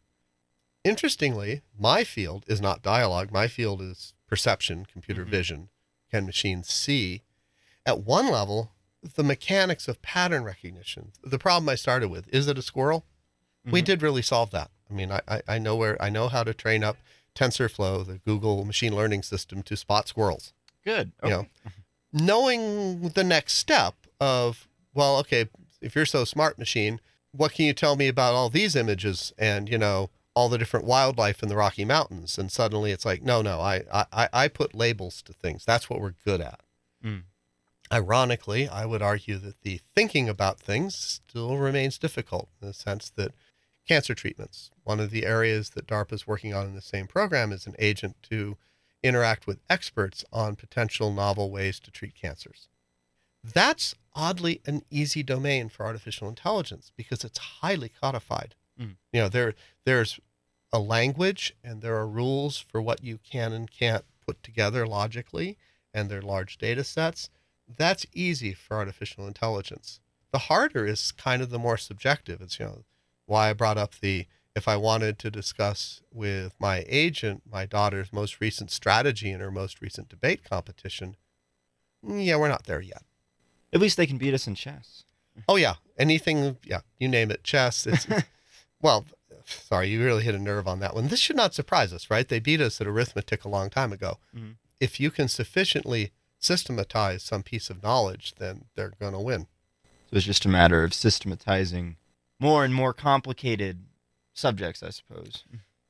Interestingly, 0.83 1.61
my 1.77 2.03
field 2.03 2.43
is 2.47 2.59
not 2.61 2.81
dialogue. 2.81 3.31
My 3.31 3.47
field 3.47 3.81
is 3.81 4.13
perception, 4.27 4.85
computer 4.85 5.25
Mhm. 5.25 5.29
vision. 5.29 5.69
Can 6.09 6.25
machines 6.25 6.69
see? 6.73 7.21
At 7.85 8.01
one 8.01 8.27
level, 8.31 8.71
the 9.03 9.23
mechanics 9.23 9.87
of 9.87 10.01
pattern 10.01 10.43
recognition. 10.43 11.11
The 11.23 11.39
problem 11.39 11.69
I 11.69 11.75
started 11.75 12.09
with 12.09 12.27
is 12.33 12.47
it 12.47 12.57
a 12.57 12.61
squirrel? 12.61 13.05
We 13.65 13.81
Mhm. 13.81 13.85
did 13.85 14.01
really 14.01 14.21
solve 14.21 14.49
that. 14.51 14.71
I 14.89 14.93
mean, 14.93 15.11
I, 15.11 15.21
I, 15.27 15.41
I 15.47 15.57
know 15.59 15.75
where 15.75 16.01
I 16.01 16.09
know 16.09 16.27
how 16.29 16.43
to 16.43 16.53
train 16.53 16.83
up 16.83 16.97
TensorFlow, 17.35 18.05
the 18.05 18.17
Google 18.19 18.65
machine 18.65 18.95
learning 18.95 19.23
system, 19.23 19.63
to 19.63 19.77
spot 19.77 20.07
squirrels. 20.07 20.53
Good. 20.83 21.11
You 21.23 21.29
know, 21.29 21.47
knowing 22.11 23.09
the 23.09 23.23
next 23.23 23.53
step 23.53 23.95
of, 24.19 24.67
well, 24.93 25.17
okay, 25.19 25.47
if 25.79 25.95
you're 25.95 26.05
so 26.05 26.25
smart, 26.25 26.57
machine, 26.59 26.99
what 27.31 27.53
can 27.53 27.65
you 27.65 27.73
tell 27.73 27.95
me 27.95 28.07
about 28.07 28.33
all 28.33 28.49
these 28.49 28.75
images 28.75 29.31
and, 29.37 29.69
you 29.69 29.77
know, 29.77 30.09
all 30.33 30.49
the 30.49 30.57
different 30.57 30.85
wildlife 30.85 31.43
in 31.43 31.49
the 31.49 31.55
Rocky 31.55 31.85
Mountains? 31.85 32.37
And 32.37 32.51
suddenly 32.51 32.91
it's 32.91 33.05
like, 33.05 33.21
no, 33.21 33.41
no, 33.41 33.59
I, 33.59 33.83
I, 33.91 34.29
I 34.31 34.47
put 34.47 34.75
labels 34.75 35.21
to 35.23 35.33
things. 35.33 35.65
That's 35.65 35.89
what 35.89 35.99
we're 35.99 36.15
good 36.25 36.41
at. 36.41 36.61
Mm. 37.03 37.23
Ironically, 37.91 38.69
I 38.69 38.85
would 38.85 39.01
argue 39.01 39.37
that 39.39 39.61
the 39.61 39.81
thinking 39.93 40.29
about 40.29 40.59
things 40.59 40.95
still 40.95 41.57
remains 41.57 41.97
difficult 41.97 42.49
in 42.61 42.67
the 42.67 42.73
sense 42.73 43.09
that 43.17 43.33
cancer 43.87 44.15
treatments, 44.15 44.71
one 44.83 44.99
of 44.99 45.11
the 45.11 45.25
areas 45.25 45.71
that 45.71 45.87
DARPA 45.87 46.13
is 46.13 46.27
working 46.27 46.53
on 46.53 46.67
in 46.67 46.75
the 46.75 46.81
same 46.81 47.07
program, 47.07 47.51
is 47.51 47.67
an 47.67 47.75
agent 47.79 48.15
to 48.29 48.57
interact 49.03 49.47
with 49.47 49.59
experts 49.69 50.23
on 50.31 50.55
potential 50.55 51.11
novel 51.11 51.51
ways 51.51 51.79
to 51.81 51.91
treat 51.91 52.15
cancers. 52.15 52.69
That's 53.43 53.95
oddly 54.13 54.61
an 54.65 54.83
easy 54.89 55.23
domain 55.23 55.69
for 55.69 55.85
artificial 55.85 56.29
intelligence 56.29 56.91
because 56.95 57.23
it's 57.23 57.37
highly 57.37 57.89
codified. 57.89 58.55
Mm. 58.81 58.95
You 59.13 59.21
know, 59.21 59.29
there 59.29 59.53
there's 59.85 60.19
a 60.73 60.79
language 60.79 61.53
and 61.63 61.81
there 61.81 61.95
are 61.95 62.07
rules 62.07 62.57
for 62.57 62.81
what 62.81 63.03
you 63.03 63.19
can 63.23 63.53
and 63.53 63.69
can't 63.69 64.05
put 64.25 64.41
together 64.43 64.87
logically, 64.87 65.57
and 65.93 66.09
there 66.09 66.19
are 66.19 66.23
large 66.23 66.57
data 66.57 66.83
sets. 66.83 67.29
That's 67.67 68.05
easy 68.13 68.53
for 68.53 68.77
artificial 68.77 69.27
intelligence. 69.27 69.99
The 70.31 70.39
harder 70.39 70.85
is 70.85 71.11
kind 71.11 71.41
of 71.41 71.49
the 71.49 71.59
more 71.59 71.77
subjective. 71.77 72.41
It's 72.41 72.59
you 72.59 72.65
know 72.65 72.83
why 73.25 73.49
I 73.49 73.53
brought 73.53 73.77
up 73.77 73.95
the 73.99 74.27
if 74.55 74.67
I 74.67 74.75
wanted 74.75 75.17
to 75.19 75.31
discuss 75.31 76.01
with 76.11 76.53
my 76.59 76.83
agent 76.87 77.43
my 77.49 77.65
daughter's 77.65 78.11
most 78.11 78.41
recent 78.41 78.71
strategy 78.71 79.31
in 79.31 79.39
her 79.39 79.51
most 79.51 79.81
recent 79.81 80.09
debate 80.09 80.43
competition, 80.43 81.15
yeah, 82.05 82.35
we're 82.35 82.49
not 82.49 82.65
there 82.65 82.81
yet. 82.81 83.03
At 83.73 83.79
least 83.79 83.97
they 83.97 84.05
can 84.05 84.17
beat 84.17 84.33
us 84.33 84.47
in 84.47 84.55
chess. 84.55 85.05
Oh 85.47 85.55
yeah, 85.55 85.75
anything, 85.97 86.57
yeah, 86.65 86.81
you 86.99 87.07
name 87.07 87.31
it, 87.31 87.43
chess. 87.43 87.87
It's 87.87 88.05
well, 88.81 89.05
sorry, 89.45 89.89
you 89.89 90.03
really 90.03 90.23
hit 90.23 90.35
a 90.35 90.39
nerve 90.39 90.67
on 90.67 90.79
that 90.79 90.95
one. 90.95 91.07
This 91.07 91.19
should 91.19 91.35
not 91.35 91.53
surprise 91.53 91.93
us, 91.93 92.09
right? 92.09 92.27
They 92.27 92.39
beat 92.39 92.61
us 92.61 92.79
at 92.81 92.87
arithmetic 92.87 93.43
a 93.43 93.49
long 93.49 93.69
time 93.69 93.91
ago. 93.91 94.19
Mhm. 94.35 94.55
If 94.79 94.99
you 94.99 95.11
can 95.11 95.27
sufficiently 95.27 96.11
systematize 96.39 97.23
some 97.23 97.43
piece 97.43 97.69
of 97.69 97.83
knowledge, 97.83 98.33
then 98.37 98.65
they're 98.75 98.93
going 98.99 99.13
to 99.13 99.19
win. 99.19 99.47
So 100.09 100.17
it's 100.17 100.25
just 100.25 100.45
a 100.45 100.49
matter 100.49 100.83
of 100.83 100.93
systematizing 100.93 101.97
more 102.39 102.65
and 102.65 102.73
more 102.73 102.93
complicated 102.93 103.85
subjects, 104.33 104.81
I 104.81 104.89
suppose. 104.89 105.43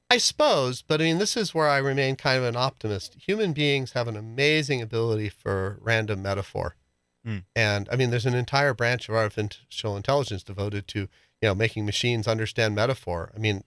I 0.10 0.18
suppose, 0.18 0.82
but 0.82 1.00
I 1.00 1.06
mean, 1.06 1.20
this 1.20 1.38
is 1.38 1.56
where 1.56 1.70
I 1.70 1.78
remain 1.78 2.18
kind 2.18 2.38
of 2.38 2.44
an 2.44 2.58
optimist. 2.58 3.16
Human 3.16 3.54
beings 3.54 3.94
have 3.94 4.10
an 4.10 4.18
amazing 4.18 4.82
ability 4.82 5.30
for 5.30 5.78
random 5.80 6.22
metaphor. 6.22 6.76
Hmm. 7.24 7.40
And 7.56 7.88
I 7.90 7.96
mean, 7.96 8.10
there's 8.10 8.26
an 8.26 8.36
entire 8.36 8.74
branch 8.74 9.08
of 9.08 9.16
artificial 9.16 9.96
intelligence 9.96 10.44
devoted 10.44 10.88
to, 10.90 11.08
you 11.42 11.50
know, 11.50 11.56
making 11.56 11.86
machines 11.86 12.28
understand 12.28 12.76
metaphor. 12.76 13.32
I 13.36 13.40
mean, 13.40 13.64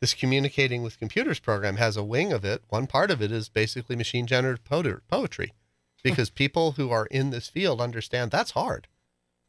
this 0.00 0.14
communicating 0.14 0.82
with 0.82 0.98
computers 0.98 1.38
program 1.38 1.76
has 1.76 1.96
a 1.96 2.02
wing 2.02 2.32
of 2.32 2.44
it. 2.44 2.62
One 2.68 2.86
part 2.86 3.10
of 3.10 3.22
it 3.22 3.30
is 3.30 3.48
basically 3.48 3.96
machine 3.96 4.26
generated 4.26 4.64
poetry 5.08 5.52
because 6.02 6.30
people 6.30 6.72
who 6.72 6.90
are 6.90 7.06
in 7.06 7.30
this 7.30 7.48
field 7.48 7.80
understand 7.80 8.30
that's 8.30 8.52
hard. 8.52 8.88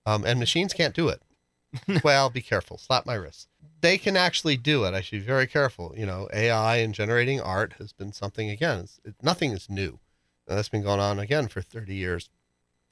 Um, 0.06 0.24
and 0.26 0.40
machines 0.40 0.74
can't 0.74 0.94
do 0.94 1.08
it. 1.08 1.22
well, 2.04 2.30
be 2.30 2.42
careful. 2.42 2.78
Slap 2.78 3.06
my 3.06 3.16
wrist. 3.16 3.48
They 3.82 3.98
can 3.98 4.16
actually 4.16 4.58
do 4.58 4.84
it. 4.84 4.94
I 4.94 5.02
should 5.02 5.22
be 5.22 5.26
very 5.26 5.48
careful. 5.48 5.94
You 5.98 6.06
know, 6.06 6.30
AI 6.34 6.78
and 6.78 6.94
generating 6.94 7.42
art 7.42 7.74
has 7.80 7.94
been 7.94 8.14
something, 8.14 8.50
again, 8.50 8.88
it, 9.04 9.16
nothing 9.22 9.52
is 9.52 9.70
new. 9.70 10.00
Now, 10.48 10.56
that's 10.56 10.70
been 10.70 10.84
going 10.84 11.00
on 11.00 11.20
again 11.20 11.48
for 11.48 11.62
30 11.62 11.96
years. 11.96 12.30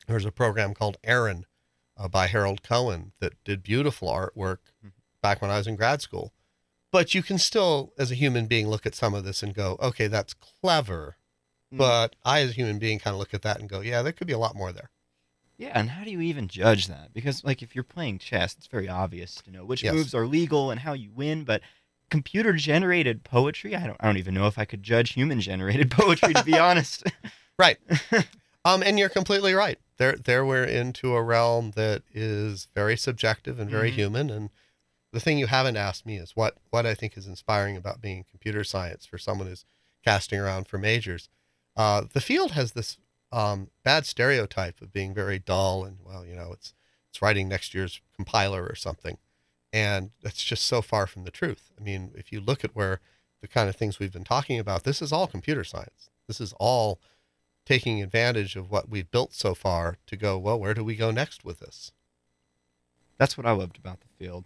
There's 0.08 0.26
a 0.26 0.32
program 0.32 0.74
called 0.74 0.98
AARON 1.04 1.46
uh, 1.98 2.08
by 2.08 2.28
Harold 2.28 2.64
Cohen 2.64 3.12
that 3.20 3.34
did 3.44 3.64
beautiful 3.64 4.10
artwork 4.10 4.58
back 5.22 5.42
when 5.42 5.52
I 5.52 5.58
was 5.58 5.68
in 5.68 5.76
grad 5.76 6.02
school. 6.02 6.34
But 6.92 7.16
you 7.16 7.24
can 7.24 7.38
still, 7.38 7.94
as 7.98 8.12
a 8.12 8.16
human 8.16 8.48
being, 8.48 8.68
look 8.68 8.86
at 8.86 8.96
some 8.96 9.14
of 9.14 9.24
this 9.24 9.42
and 9.42 9.54
go, 9.54 9.78
okay, 9.82 10.08
that's 10.08 10.34
clever. 10.34 11.16
Mm. 11.74 11.78
But 11.78 12.16
I, 12.26 12.42
as 12.42 12.52
a 12.52 12.54
human 12.54 12.80
being, 12.80 13.00
kind 13.00 13.14
of 13.14 13.20
look 13.20 13.34
at 13.34 13.44
that 13.44 13.60
and 13.60 13.70
go, 13.70 13.80
yeah, 13.80 14.02
there 14.02 14.12
could 14.12 14.28
be 14.28 14.34
a 14.34 14.38
lot 14.40 14.56
more 14.56 14.74
there. 14.74 14.90
Yeah, 15.58 15.72
and 15.76 15.92
how 15.92 16.04
do 16.04 16.10
you 16.10 16.22
even 16.22 16.48
judge 16.48 16.88
that? 16.88 17.14
Because 17.14 17.44
like 17.44 17.62
if 17.62 17.76
you're 17.76 17.84
playing 17.84 18.18
chess, 18.18 18.56
it's 18.58 18.66
very 18.68 18.90
obvious 18.90 19.36
to 19.36 19.52
know 19.52 19.64
which 19.64 19.84
Yes. 19.84 19.94
moves 19.94 20.16
are 20.16 20.26
legal 20.26 20.72
and 20.72 20.80
how 20.80 20.94
you 20.94 21.12
win, 21.12 21.44
but 21.44 21.62
computer 22.10 22.54
generated 22.54 23.24
poetry, 23.24 23.76
I 23.76 23.86
don't 23.86 23.98
I 24.00 24.08
don't 24.08 24.18
even 24.18 24.34
know 24.34 24.48
if 24.48 24.58
I 24.58 24.66
could 24.66 24.82
judge 24.82 25.14
human 25.14 25.40
generated 25.40 25.92
poetry 25.92 26.34
to 26.34 26.44
be 26.44 26.58
honest. 26.58 27.04
Right. 27.60 27.78
um, 28.66 28.82
and 28.82 28.98
you're 28.98 29.10
completely 29.10 29.54
right. 29.54 29.78
There, 29.98 30.14
there 30.14 30.46
we're 30.46 30.64
into 30.64 31.16
a 31.16 31.22
realm 31.24 31.72
that 31.72 32.04
is 32.14 32.68
very 32.74 32.98
subjective 32.98 33.60
and 33.60 33.70
very 33.70 33.92
Mhm. 33.92 33.96
human. 33.96 34.30
And 34.30 34.50
the 35.12 35.20
thing 35.20 35.38
you 35.38 35.48
haven't 35.48 35.78
asked 35.78 36.06
me 36.06 36.18
is 36.18 36.36
what, 36.36 36.58
what 36.70 36.86
I 36.86 36.96
think 36.96 37.18
is 37.18 37.28
inspiring 37.28 37.76
about 37.78 38.02
being 38.02 38.24
computer 38.24 38.64
science 38.64 39.06
for 39.06 39.18
someone 39.18 39.48
who's 39.48 39.66
casting 40.04 40.40
around 40.40 40.68
for 40.68 40.78
majors. 40.78 41.30
Uh, 41.76 42.06
the 42.12 42.22
field 42.22 42.52
has 42.52 42.72
this 42.72 42.98
um, 43.32 43.70
bad 43.84 44.06
stereotype 44.06 44.82
of 44.82 44.92
being 44.92 45.14
very 45.14 45.40
dull 45.40 45.86
and 45.86 46.00
well, 46.04 46.26
you 46.26 46.36
know, 46.36 46.52
it's 46.52 46.74
it's 47.10 47.22
writing 47.22 47.48
next 47.48 47.74
year's 47.74 48.02
compiler 48.16 48.66
or 48.66 48.76
something, 48.76 49.18
and 49.74 50.12
that's 50.22 50.44
just 50.44 50.66
so 50.66 50.82
far 50.82 51.08
from 51.08 51.24
the 51.24 51.32
truth. 51.32 51.72
I 51.80 51.84
mean, 51.84 52.12
if 52.16 52.32
you 52.32 52.40
look 52.42 52.64
at 52.66 52.76
where 52.76 53.00
the 53.42 53.48
kind 53.48 53.68
of 53.70 53.76
things 53.76 54.00
we've 54.00 54.12
been 54.12 54.24
talking 54.24 54.60
about, 54.60 54.84
this 54.84 55.02
is 55.02 55.12
all 55.14 55.28
computer 55.28 55.64
science. 55.64 56.10
This 56.28 56.40
is 56.42 56.54
all 56.60 57.00
taking 57.72 58.02
advantage 58.02 58.56
of 58.56 58.70
what 58.70 58.90
we've 58.90 59.10
built 59.12 59.34
so 59.34 59.54
far 59.56 59.98
to 60.08 60.18
go, 60.18 60.38
well, 60.38 60.60
where 60.60 60.74
do 60.74 60.84
we 60.84 60.96
go 60.96 61.10
next 61.12 61.46
with 61.46 61.60
this? 61.60 61.92
That's 63.18 63.38
what 63.38 63.46
I 63.46 63.52
loved 63.52 63.78
about 63.78 64.02
the 64.02 64.08
field. 64.20 64.46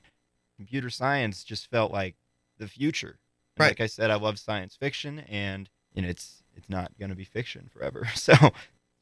Computer 0.57 0.89
science 0.89 1.43
just 1.43 1.69
felt 1.69 1.91
like 1.91 2.15
the 2.57 2.67
future. 2.67 3.17
Right. 3.57 3.69
Like 3.69 3.81
I 3.81 3.87
said, 3.87 4.11
I 4.11 4.15
love 4.15 4.37
science 4.37 4.75
fiction, 4.75 5.19
and 5.29 5.69
you 5.93 6.01
know, 6.01 6.09
it's 6.09 6.43
it's 6.55 6.69
not 6.69 6.91
going 6.99 7.09
to 7.09 7.15
be 7.15 7.23
fiction 7.23 7.69
forever. 7.73 8.07
So 8.15 8.33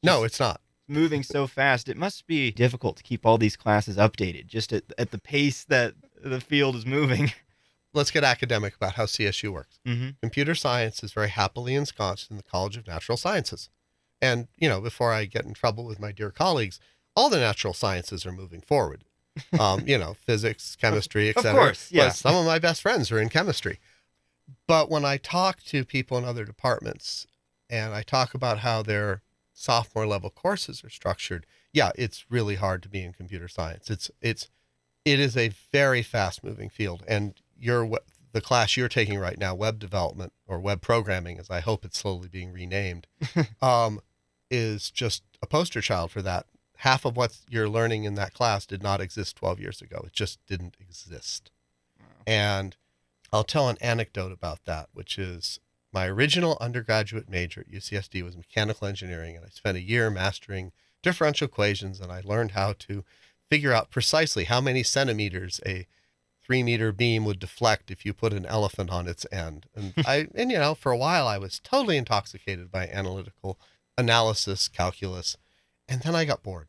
No, 0.02 0.24
it's 0.24 0.40
not. 0.40 0.60
moving 0.88 1.22
so 1.22 1.46
fast, 1.46 1.88
it 1.88 1.96
must 1.96 2.26
be 2.26 2.50
difficult 2.50 2.96
to 2.96 3.02
keep 3.02 3.24
all 3.26 3.38
these 3.38 3.56
classes 3.56 3.96
updated 3.96 4.46
just 4.46 4.72
at, 4.72 4.84
at 4.98 5.10
the 5.10 5.18
pace 5.18 5.64
that 5.64 5.94
the 6.22 6.40
field 6.40 6.76
is 6.76 6.86
moving. 6.86 7.32
Let's 7.92 8.10
get 8.10 8.24
academic 8.24 8.74
about 8.74 8.94
how 8.94 9.04
CSU 9.04 9.50
works. 9.52 9.78
Mm-hmm. 9.86 10.10
Computer 10.20 10.54
science 10.54 11.02
is 11.04 11.12
very 11.12 11.28
happily 11.28 11.74
ensconced 11.74 12.30
in 12.30 12.36
the 12.36 12.42
College 12.42 12.76
of 12.76 12.86
Natural 12.86 13.16
Sciences. 13.16 13.70
And, 14.20 14.48
you 14.56 14.68
know, 14.68 14.80
before 14.80 15.12
I 15.12 15.24
get 15.26 15.44
in 15.44 15.54
trouble 15.54 15.84
with 15.84 16.00
my 16.00 16.12
dear 16.12 16.30
colleagues, 16.30 16.80
all 17.16 17.28
the 17.28 17.38
natural 17.38 17.74
sciences 17.74 18.24
are 18.26 18.32
moving 18.32 18.60
forward. 18.60 19.04
Um, 19.58 19.82
you 19.86 19.98
know, 19.98 20.14
physics, 20.14 20.76
chemistry, 20.80 21.28
etc. 21.30 21.50
Of 21.50 21.56
course, 21.56 21.92
yeah. 21.92 22.10
some 22.10 22.36
of 22.36 22.46
my 22.46 22.58
best 22.58 22.82
friends 22.82 23.10
are 23.10 23.20
in 23.20 23.28
chemistry. 23.28 23.80
But 24.66 24.90
when 24.90 25.04
I 25.04 25.16
talk 25.16 25.62
to 25.64 25.84
people 25.84 26.18
in 26.18 26.24
other 26.24 26.44
departments 26.44 27.26
and 27.68 27.94
I 27.94 28.02
talk 28.02 28.34
about 28.34 28.58
how 28.58 28.82
their 28.82 29.22
sophomore 29.52 30.06
level 30.06 30.30
courses 30.30 30.84
are 30.84 30.90
structured, 30.90 31.46
yeah, 31.72 31.90
it's 31.96 32.26
really 32.28 32.56
hard 32.56 32.82
to 32.84 32.88
be 32.88 33.02
in 33.02 33.12
computer 33.12 33.48
science. 33.48 33.90
It's 33.90 34.10
it's 34.20 34.48
it 35.04 35.18
is 35.18 35.36
a 35.36 35.52
very 35.72 36.02
fast 36.02 36.44
moving 36.44 36.68
field 36.68 37.02
and 37.08 37.34
your 37.58 37.84
we- 37.84 37.98
the 38.34 38.40
class 38.40 38.76
you're 38.76 38.88
taking 38.88 39.16
right 39.16 39.38
now, 39.38 39.54
web 39.54 39.78
development 39.78 40.32
or 40.48 40.58
web 40.58 40.82
programming, 40.82 41.38
as 41.38 41.50
I 41.50 41.60
hope 41.60 41.84
it's 41.84 41.98
slowly 41.98 42.28
being 42.28 42.52
renamed, 42.52 43.06
um, 43.62 44.00
is 44.50 44.90
just 44.90 45.22
a 45.40 45.46
poster 45.46 45.80
child 45.80 46.10
for 46.10 46.20
that. 46.20 46.46
Half 46.78 47.04
of 47.04 47.16
what 47.16 47.38
you're 47.48 47.68
learning 47.68 48.02
in 48.02 48.16
that 48.16 48.34
class 48.34 48.66
did 48.66 48.82
not 48.82 49.00
exist 49.00 49.36
12 49.36 49.60
years 49.60 49.80
ago. 49.80 50.02
It 50.04 50.12
just 50.12 50.44
didn't 50.48 50.76
exist. 50.80 51.52
And 52.26 52.76
I'll 53.32 53.44
tell 53.44 53.68
an 53.68 53.78
anecdote 53.80 54.32
about 54.32 54.64
that, 54.64 54.88
which 54.92 55.16
is 55.16 55.60
my 55.92 56.08
original 56.08 56.58
undergraduate 56.60 57.30
major 57.30 57.60
at 57.60 57.70
UCSD 57.70 58.24
was 58.24 58.36
mechanical 58.36 58.88
engineering, 58.88 59.36
and 59.36 59.44
I 59.44 59.48
spent 59.50 59.76
a 59.76 59.80
year 59.80 60.10
mastering 60.10 60.72
differential 61.04 61.46
equations, 61.46 62.00
and 62.00 62.10
I 62.10 62.20
learned 62.24 62.50
how 62.50 62.74
to 62.80 63.04
figure 63.48 63.72
out 63.72 63.92
precisely 63.92 64.42
how 64.42 64.60
many 64.60 64.82
centimeters 64.82 65.60
a 65.64 65.86
three 66.44 66.62
meter 66.62 66.92
beam 66.92 67.24
would 67.24 67.38
deflect 67.38 67.90
if 67.90 68.04
you 68.04 68.12
put 68.12 68.32
an 68.32 68.46
elephant 68.46 68.90
on 68.90 69.08
its 69.08 69.26
end. 69.32 69.66
And 69.74 69.94
I, 70.06 70.28
and 70.34 70.50
you 70.50 70.58
know, 70.58 70.74
for 70.74 70.92
a 70.92 70.96
while 70.96 71.26
I 71.26 71.38
was 71.38 71.60
totally 71.60 71.96
intoxicated 71.96 72.70
by 72.70 72.86
analytical 72.88 73.58
analysis, 73.96 74.68
calculus, 74.68 75.36
and 75.88 76.02
then 76.02 76.14
I 76.14 76.24
got 76.24 76.42
bored. 76.42 76.68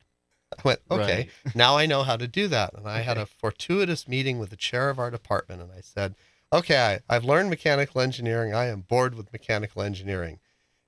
I 0.57 0.61
went, 0.63 0.81
okay, 0.89 1.29
now 1.55 1.77
I 1.77 1.85
know 1.85 2.03
how 2.03 2.17
to 2.17 2.27
do 2.27 2.47
that. 2.47 2.73
And 2.73 2.87
I 2.87 3.01
had 3.01 3.17
a 3.17 3.25
fortuitous 3.25 4.07
meeting 4.07 4.39
with 4.39 4.51
the 4.51 4.55
chair 4.55 4.89
of 4.89 4.99
our 4.99 5.11
department, 5.11 5.61
and 5.61 5.71
I 5.71 5.81
said, 5.81 6.15
okay, 6.53 7.01
I, 7.09 7.15
I've 7.15 7.25
learned 7.25 7.49
mechanical 7.49 8.01
engineering. 8.01 8.53
I 8.53 8.67
am 8.67 8.81
bored 8.81 9.15
with 9.15 9.33
mechanical 9.33 9.81
engineering. 9.81 10.39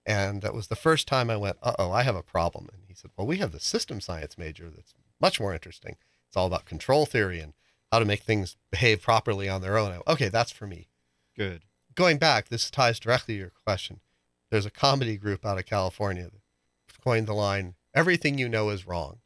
And 0.06 0.42
that 0.42 0.54
was 0.54 0.68
the 0.68 0.76
first 0.76 1.06
time 1.08 1.30
I 1.30 1.36
went, 1.36 1.58
uh 1.62 1.74
oh, 1.78 1.92
I 1.92 2.04
have 2.04 2.16
a 2.16 2.24
problem. 2.24 2.70
And 2.72 2.84
he 2.88 2.94
said, 2.94 3.12
well, 3.18 3.28
we 3.28 3.38
have 3.38 3.52
the 3.52 3.60
system 3.60 4.00
science 4.00 4.38
major 4.38 4.70
that's 4.70 4.94
much 5.20 5.40
more 5.40 5.54
interesting. 5.54 5.98
It's 6.28 6.38
all 6.38 6.48
about 6.48 6.66
control 6.66 7.06
theory 7.06 7.42
and 7.42 7.54
how 7.92 8.00
to 8.00 8.06
make 8.06 8.24
things 8.24 8.58
behave 8.72 9.02
properly 9.02 9.48
on 9.48 9.62
their 9.62 9.78
own. 9.78 10.02
Okay, 10.08 10.30
that's 10.30 10.52
for 10.52 10.68
me. 10.68 10.88
Good. 11.36 11.64
Going 11.96 12.18
back, 12.18 12.50
this 12.50 12.70
ties 12.70 13.00
directly 13.00 13.36
to 13.36 13.40
your 13.40 13.52
question. 13.66 14.02
There's 14.50 14.66
a 14.66 14.72
comedy 14.72 15.18
group 15.18 15.46
out 15.46 15.58
of 15.58 15.66
California 15.66 16.26
that 16.26 17.02
coined 17.02 17.28
the 17.28 17.34
line, 17.34 17.76
everything 17.94 18.38
you 18.38 18.50
know 18.50 18.70
is 18.70 18.86
wrong. 18.86 19.20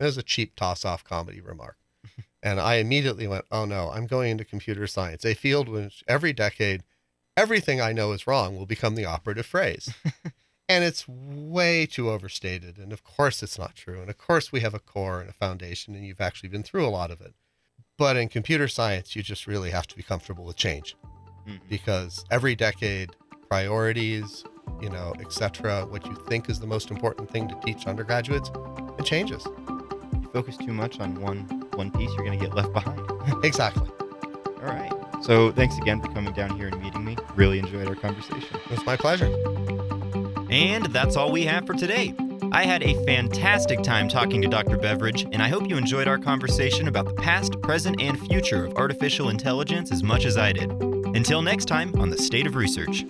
It 0.00 0.04
was 0.04 0.16
a 0.16 0.22
cheap 0.22 0.56
toss 0.56 0.84
off 0.84 1.04
comedy 1.04 1.40
remark. 1.40 1.76
and 2.42 2.60
I 2.60 2.76
immediately 2.76 3.26
went, 3.26 3.44
oh 3.50 3.64
no, 3.64 3.90
I'm 3.90 4.06
going 4.06 4.30
into 4.30 4.44
computer 4.44 4.86
science, 4.86 5.24
a 5.24 5.34
field 5.34 5.68
which 5.68 6.02
every 6.08 6.32
decade, 6.32 6.84
everything 7.36 7.80
I 7.80 7.92
know 7.92 8.12
is 8.12 8.26
wrong 8.26 8.56
will 8.56 8.66
become 8.66 8.94
the 8.94 9.04
operative 9.04 9.46
phrase. 9.46 9.92
and 10.68 10.84
it's 10.84 11.06
way 11.06 11.86
too 11.86 12.10
overstated. 12.10 12.78
And 12.78 12.92
of 12.92 13.04
course, 13.04 13.42
it's 13.42 13.58
not 13.58 13.74
true. 13.74 14.00
And 14.00 14.10
of 14.10 14.18
course, 14.18 14.52
we 14.52 14.60
have 14.60 14.74
a 14.74 14.78
core 14.78 15.20
and 15.20 15.28
a 15.28 15.34
foundation, 15.34 15.94
and 15.94 16.06
you've 16.06 16.20
actually 16.20 16.48
been 16.48 16.62
through 16.62 16.86
a 16.86 16.88
lot 16.88 17.10
of 17.10 17.20
it. 17.20 17.34
But 17.98 18.16
in 18.16 18.28
computer 18.28 18.68
science, 18.68 19.14
you 19.16 19.22
just 19.22 19.46
really 19.46 19.70
have 19.70 19.86
to 19.88 19.96
be 19.96 20.02
comfortable 20.02 20.44
with 20.44 20.56
change 20.56 20.96
Mhm. 21.46 21.58
because 21.68 22.24
every 22.30 22.54
decade, 22.54 23.10
priorities, 23.50 24.44
you 24.80 24.88
know, 24.88 25.12
etc., 25.20 25.84
what 25.86 26.06
you 26.06 26.14
think 26.28 26.48
is 26.48 26.60
the 26.60 26.66
most 26.66 26.90
important 26.90 27.30
thing 27.30 27.48
to 27.48 27.58
teach 27.64 27.86
undergraduates, 27.86 28.50
it 28.98 29.04
changes. 29.04 29.44
You 29.46 30.28
focus 30.32 30.56
too 30.56 30.72
much 30.72 31.00
on 31.00 31.20
one 31.20 31.40
one 31.74 31.90
piece, 31.92 32.10
you're 32.14 32.24
going 32.24 32.38
to 32.38 32.44
get 32.44 32.54
left 32.54 32.72
behind. 32.72 33.00
Exactly. 33.44 33.88
All 34.46 34.64
right. 34.64 34.92
So 35.22 35.52
thanks 35.52 35.76
again 35.78 36.00
for 36.00 36.08
coming 36.12 36.32
down 36.32 36.56
here 36.58 36.68
and 36.68 36.80
meeting 36.82 37.04
me. 37.04 37.16
Really 37.36 37.58
enjoyed 37.58 37.86
our 37.88 37.94
conversation. 37.94 38.56
It 38.64 38.70
was 38.70 38.84
my 38.86 38.96
pleasure. 38.96 39.26
And 40.50 40.86
that's 40.86 41.16
all 41.16 41.30
we 41.30 41.44
have 41.44 41.66
for 41.66 41.74
today. 41.74 42.14
I 42.58 42.64
had 42.64 42.82
a 42.82 42.94
fantastic 43.04 43.84
time 43.84 44.08
talking 44.08 44.42
to 44.42 44.48
Dr. 44.48 44.76
Beveridge, 44.76 45.28
and 45.30 45.40
I 45.40 45.46
hope 45.46 45.68
you 45.68 45.76
enjoyed 45.76 46.08
our 46.08 46.18
conversation 46.18 46.88
about 46.88 47.06
the 47.06 47.14
past, 47.14 47.60
present, 47.60 48.02
and 48.02 48.18
future 48.18 48.64
of 48.64 48.74
artificial 48.74 49.28
intelligence 49.28 49.92
as 49.92 50.02
much 50.02 50.24
as 50.24 50.36
I 50.36 50.54
did. 50.54 50.68
Until 50.72 51.40
next 51.40 51.66
time 51.66 51.94
on 52.00 52.10
The 52.10 52.18
State 52.18 52.48
of 52.48 52.56
Research. 52.56 53.04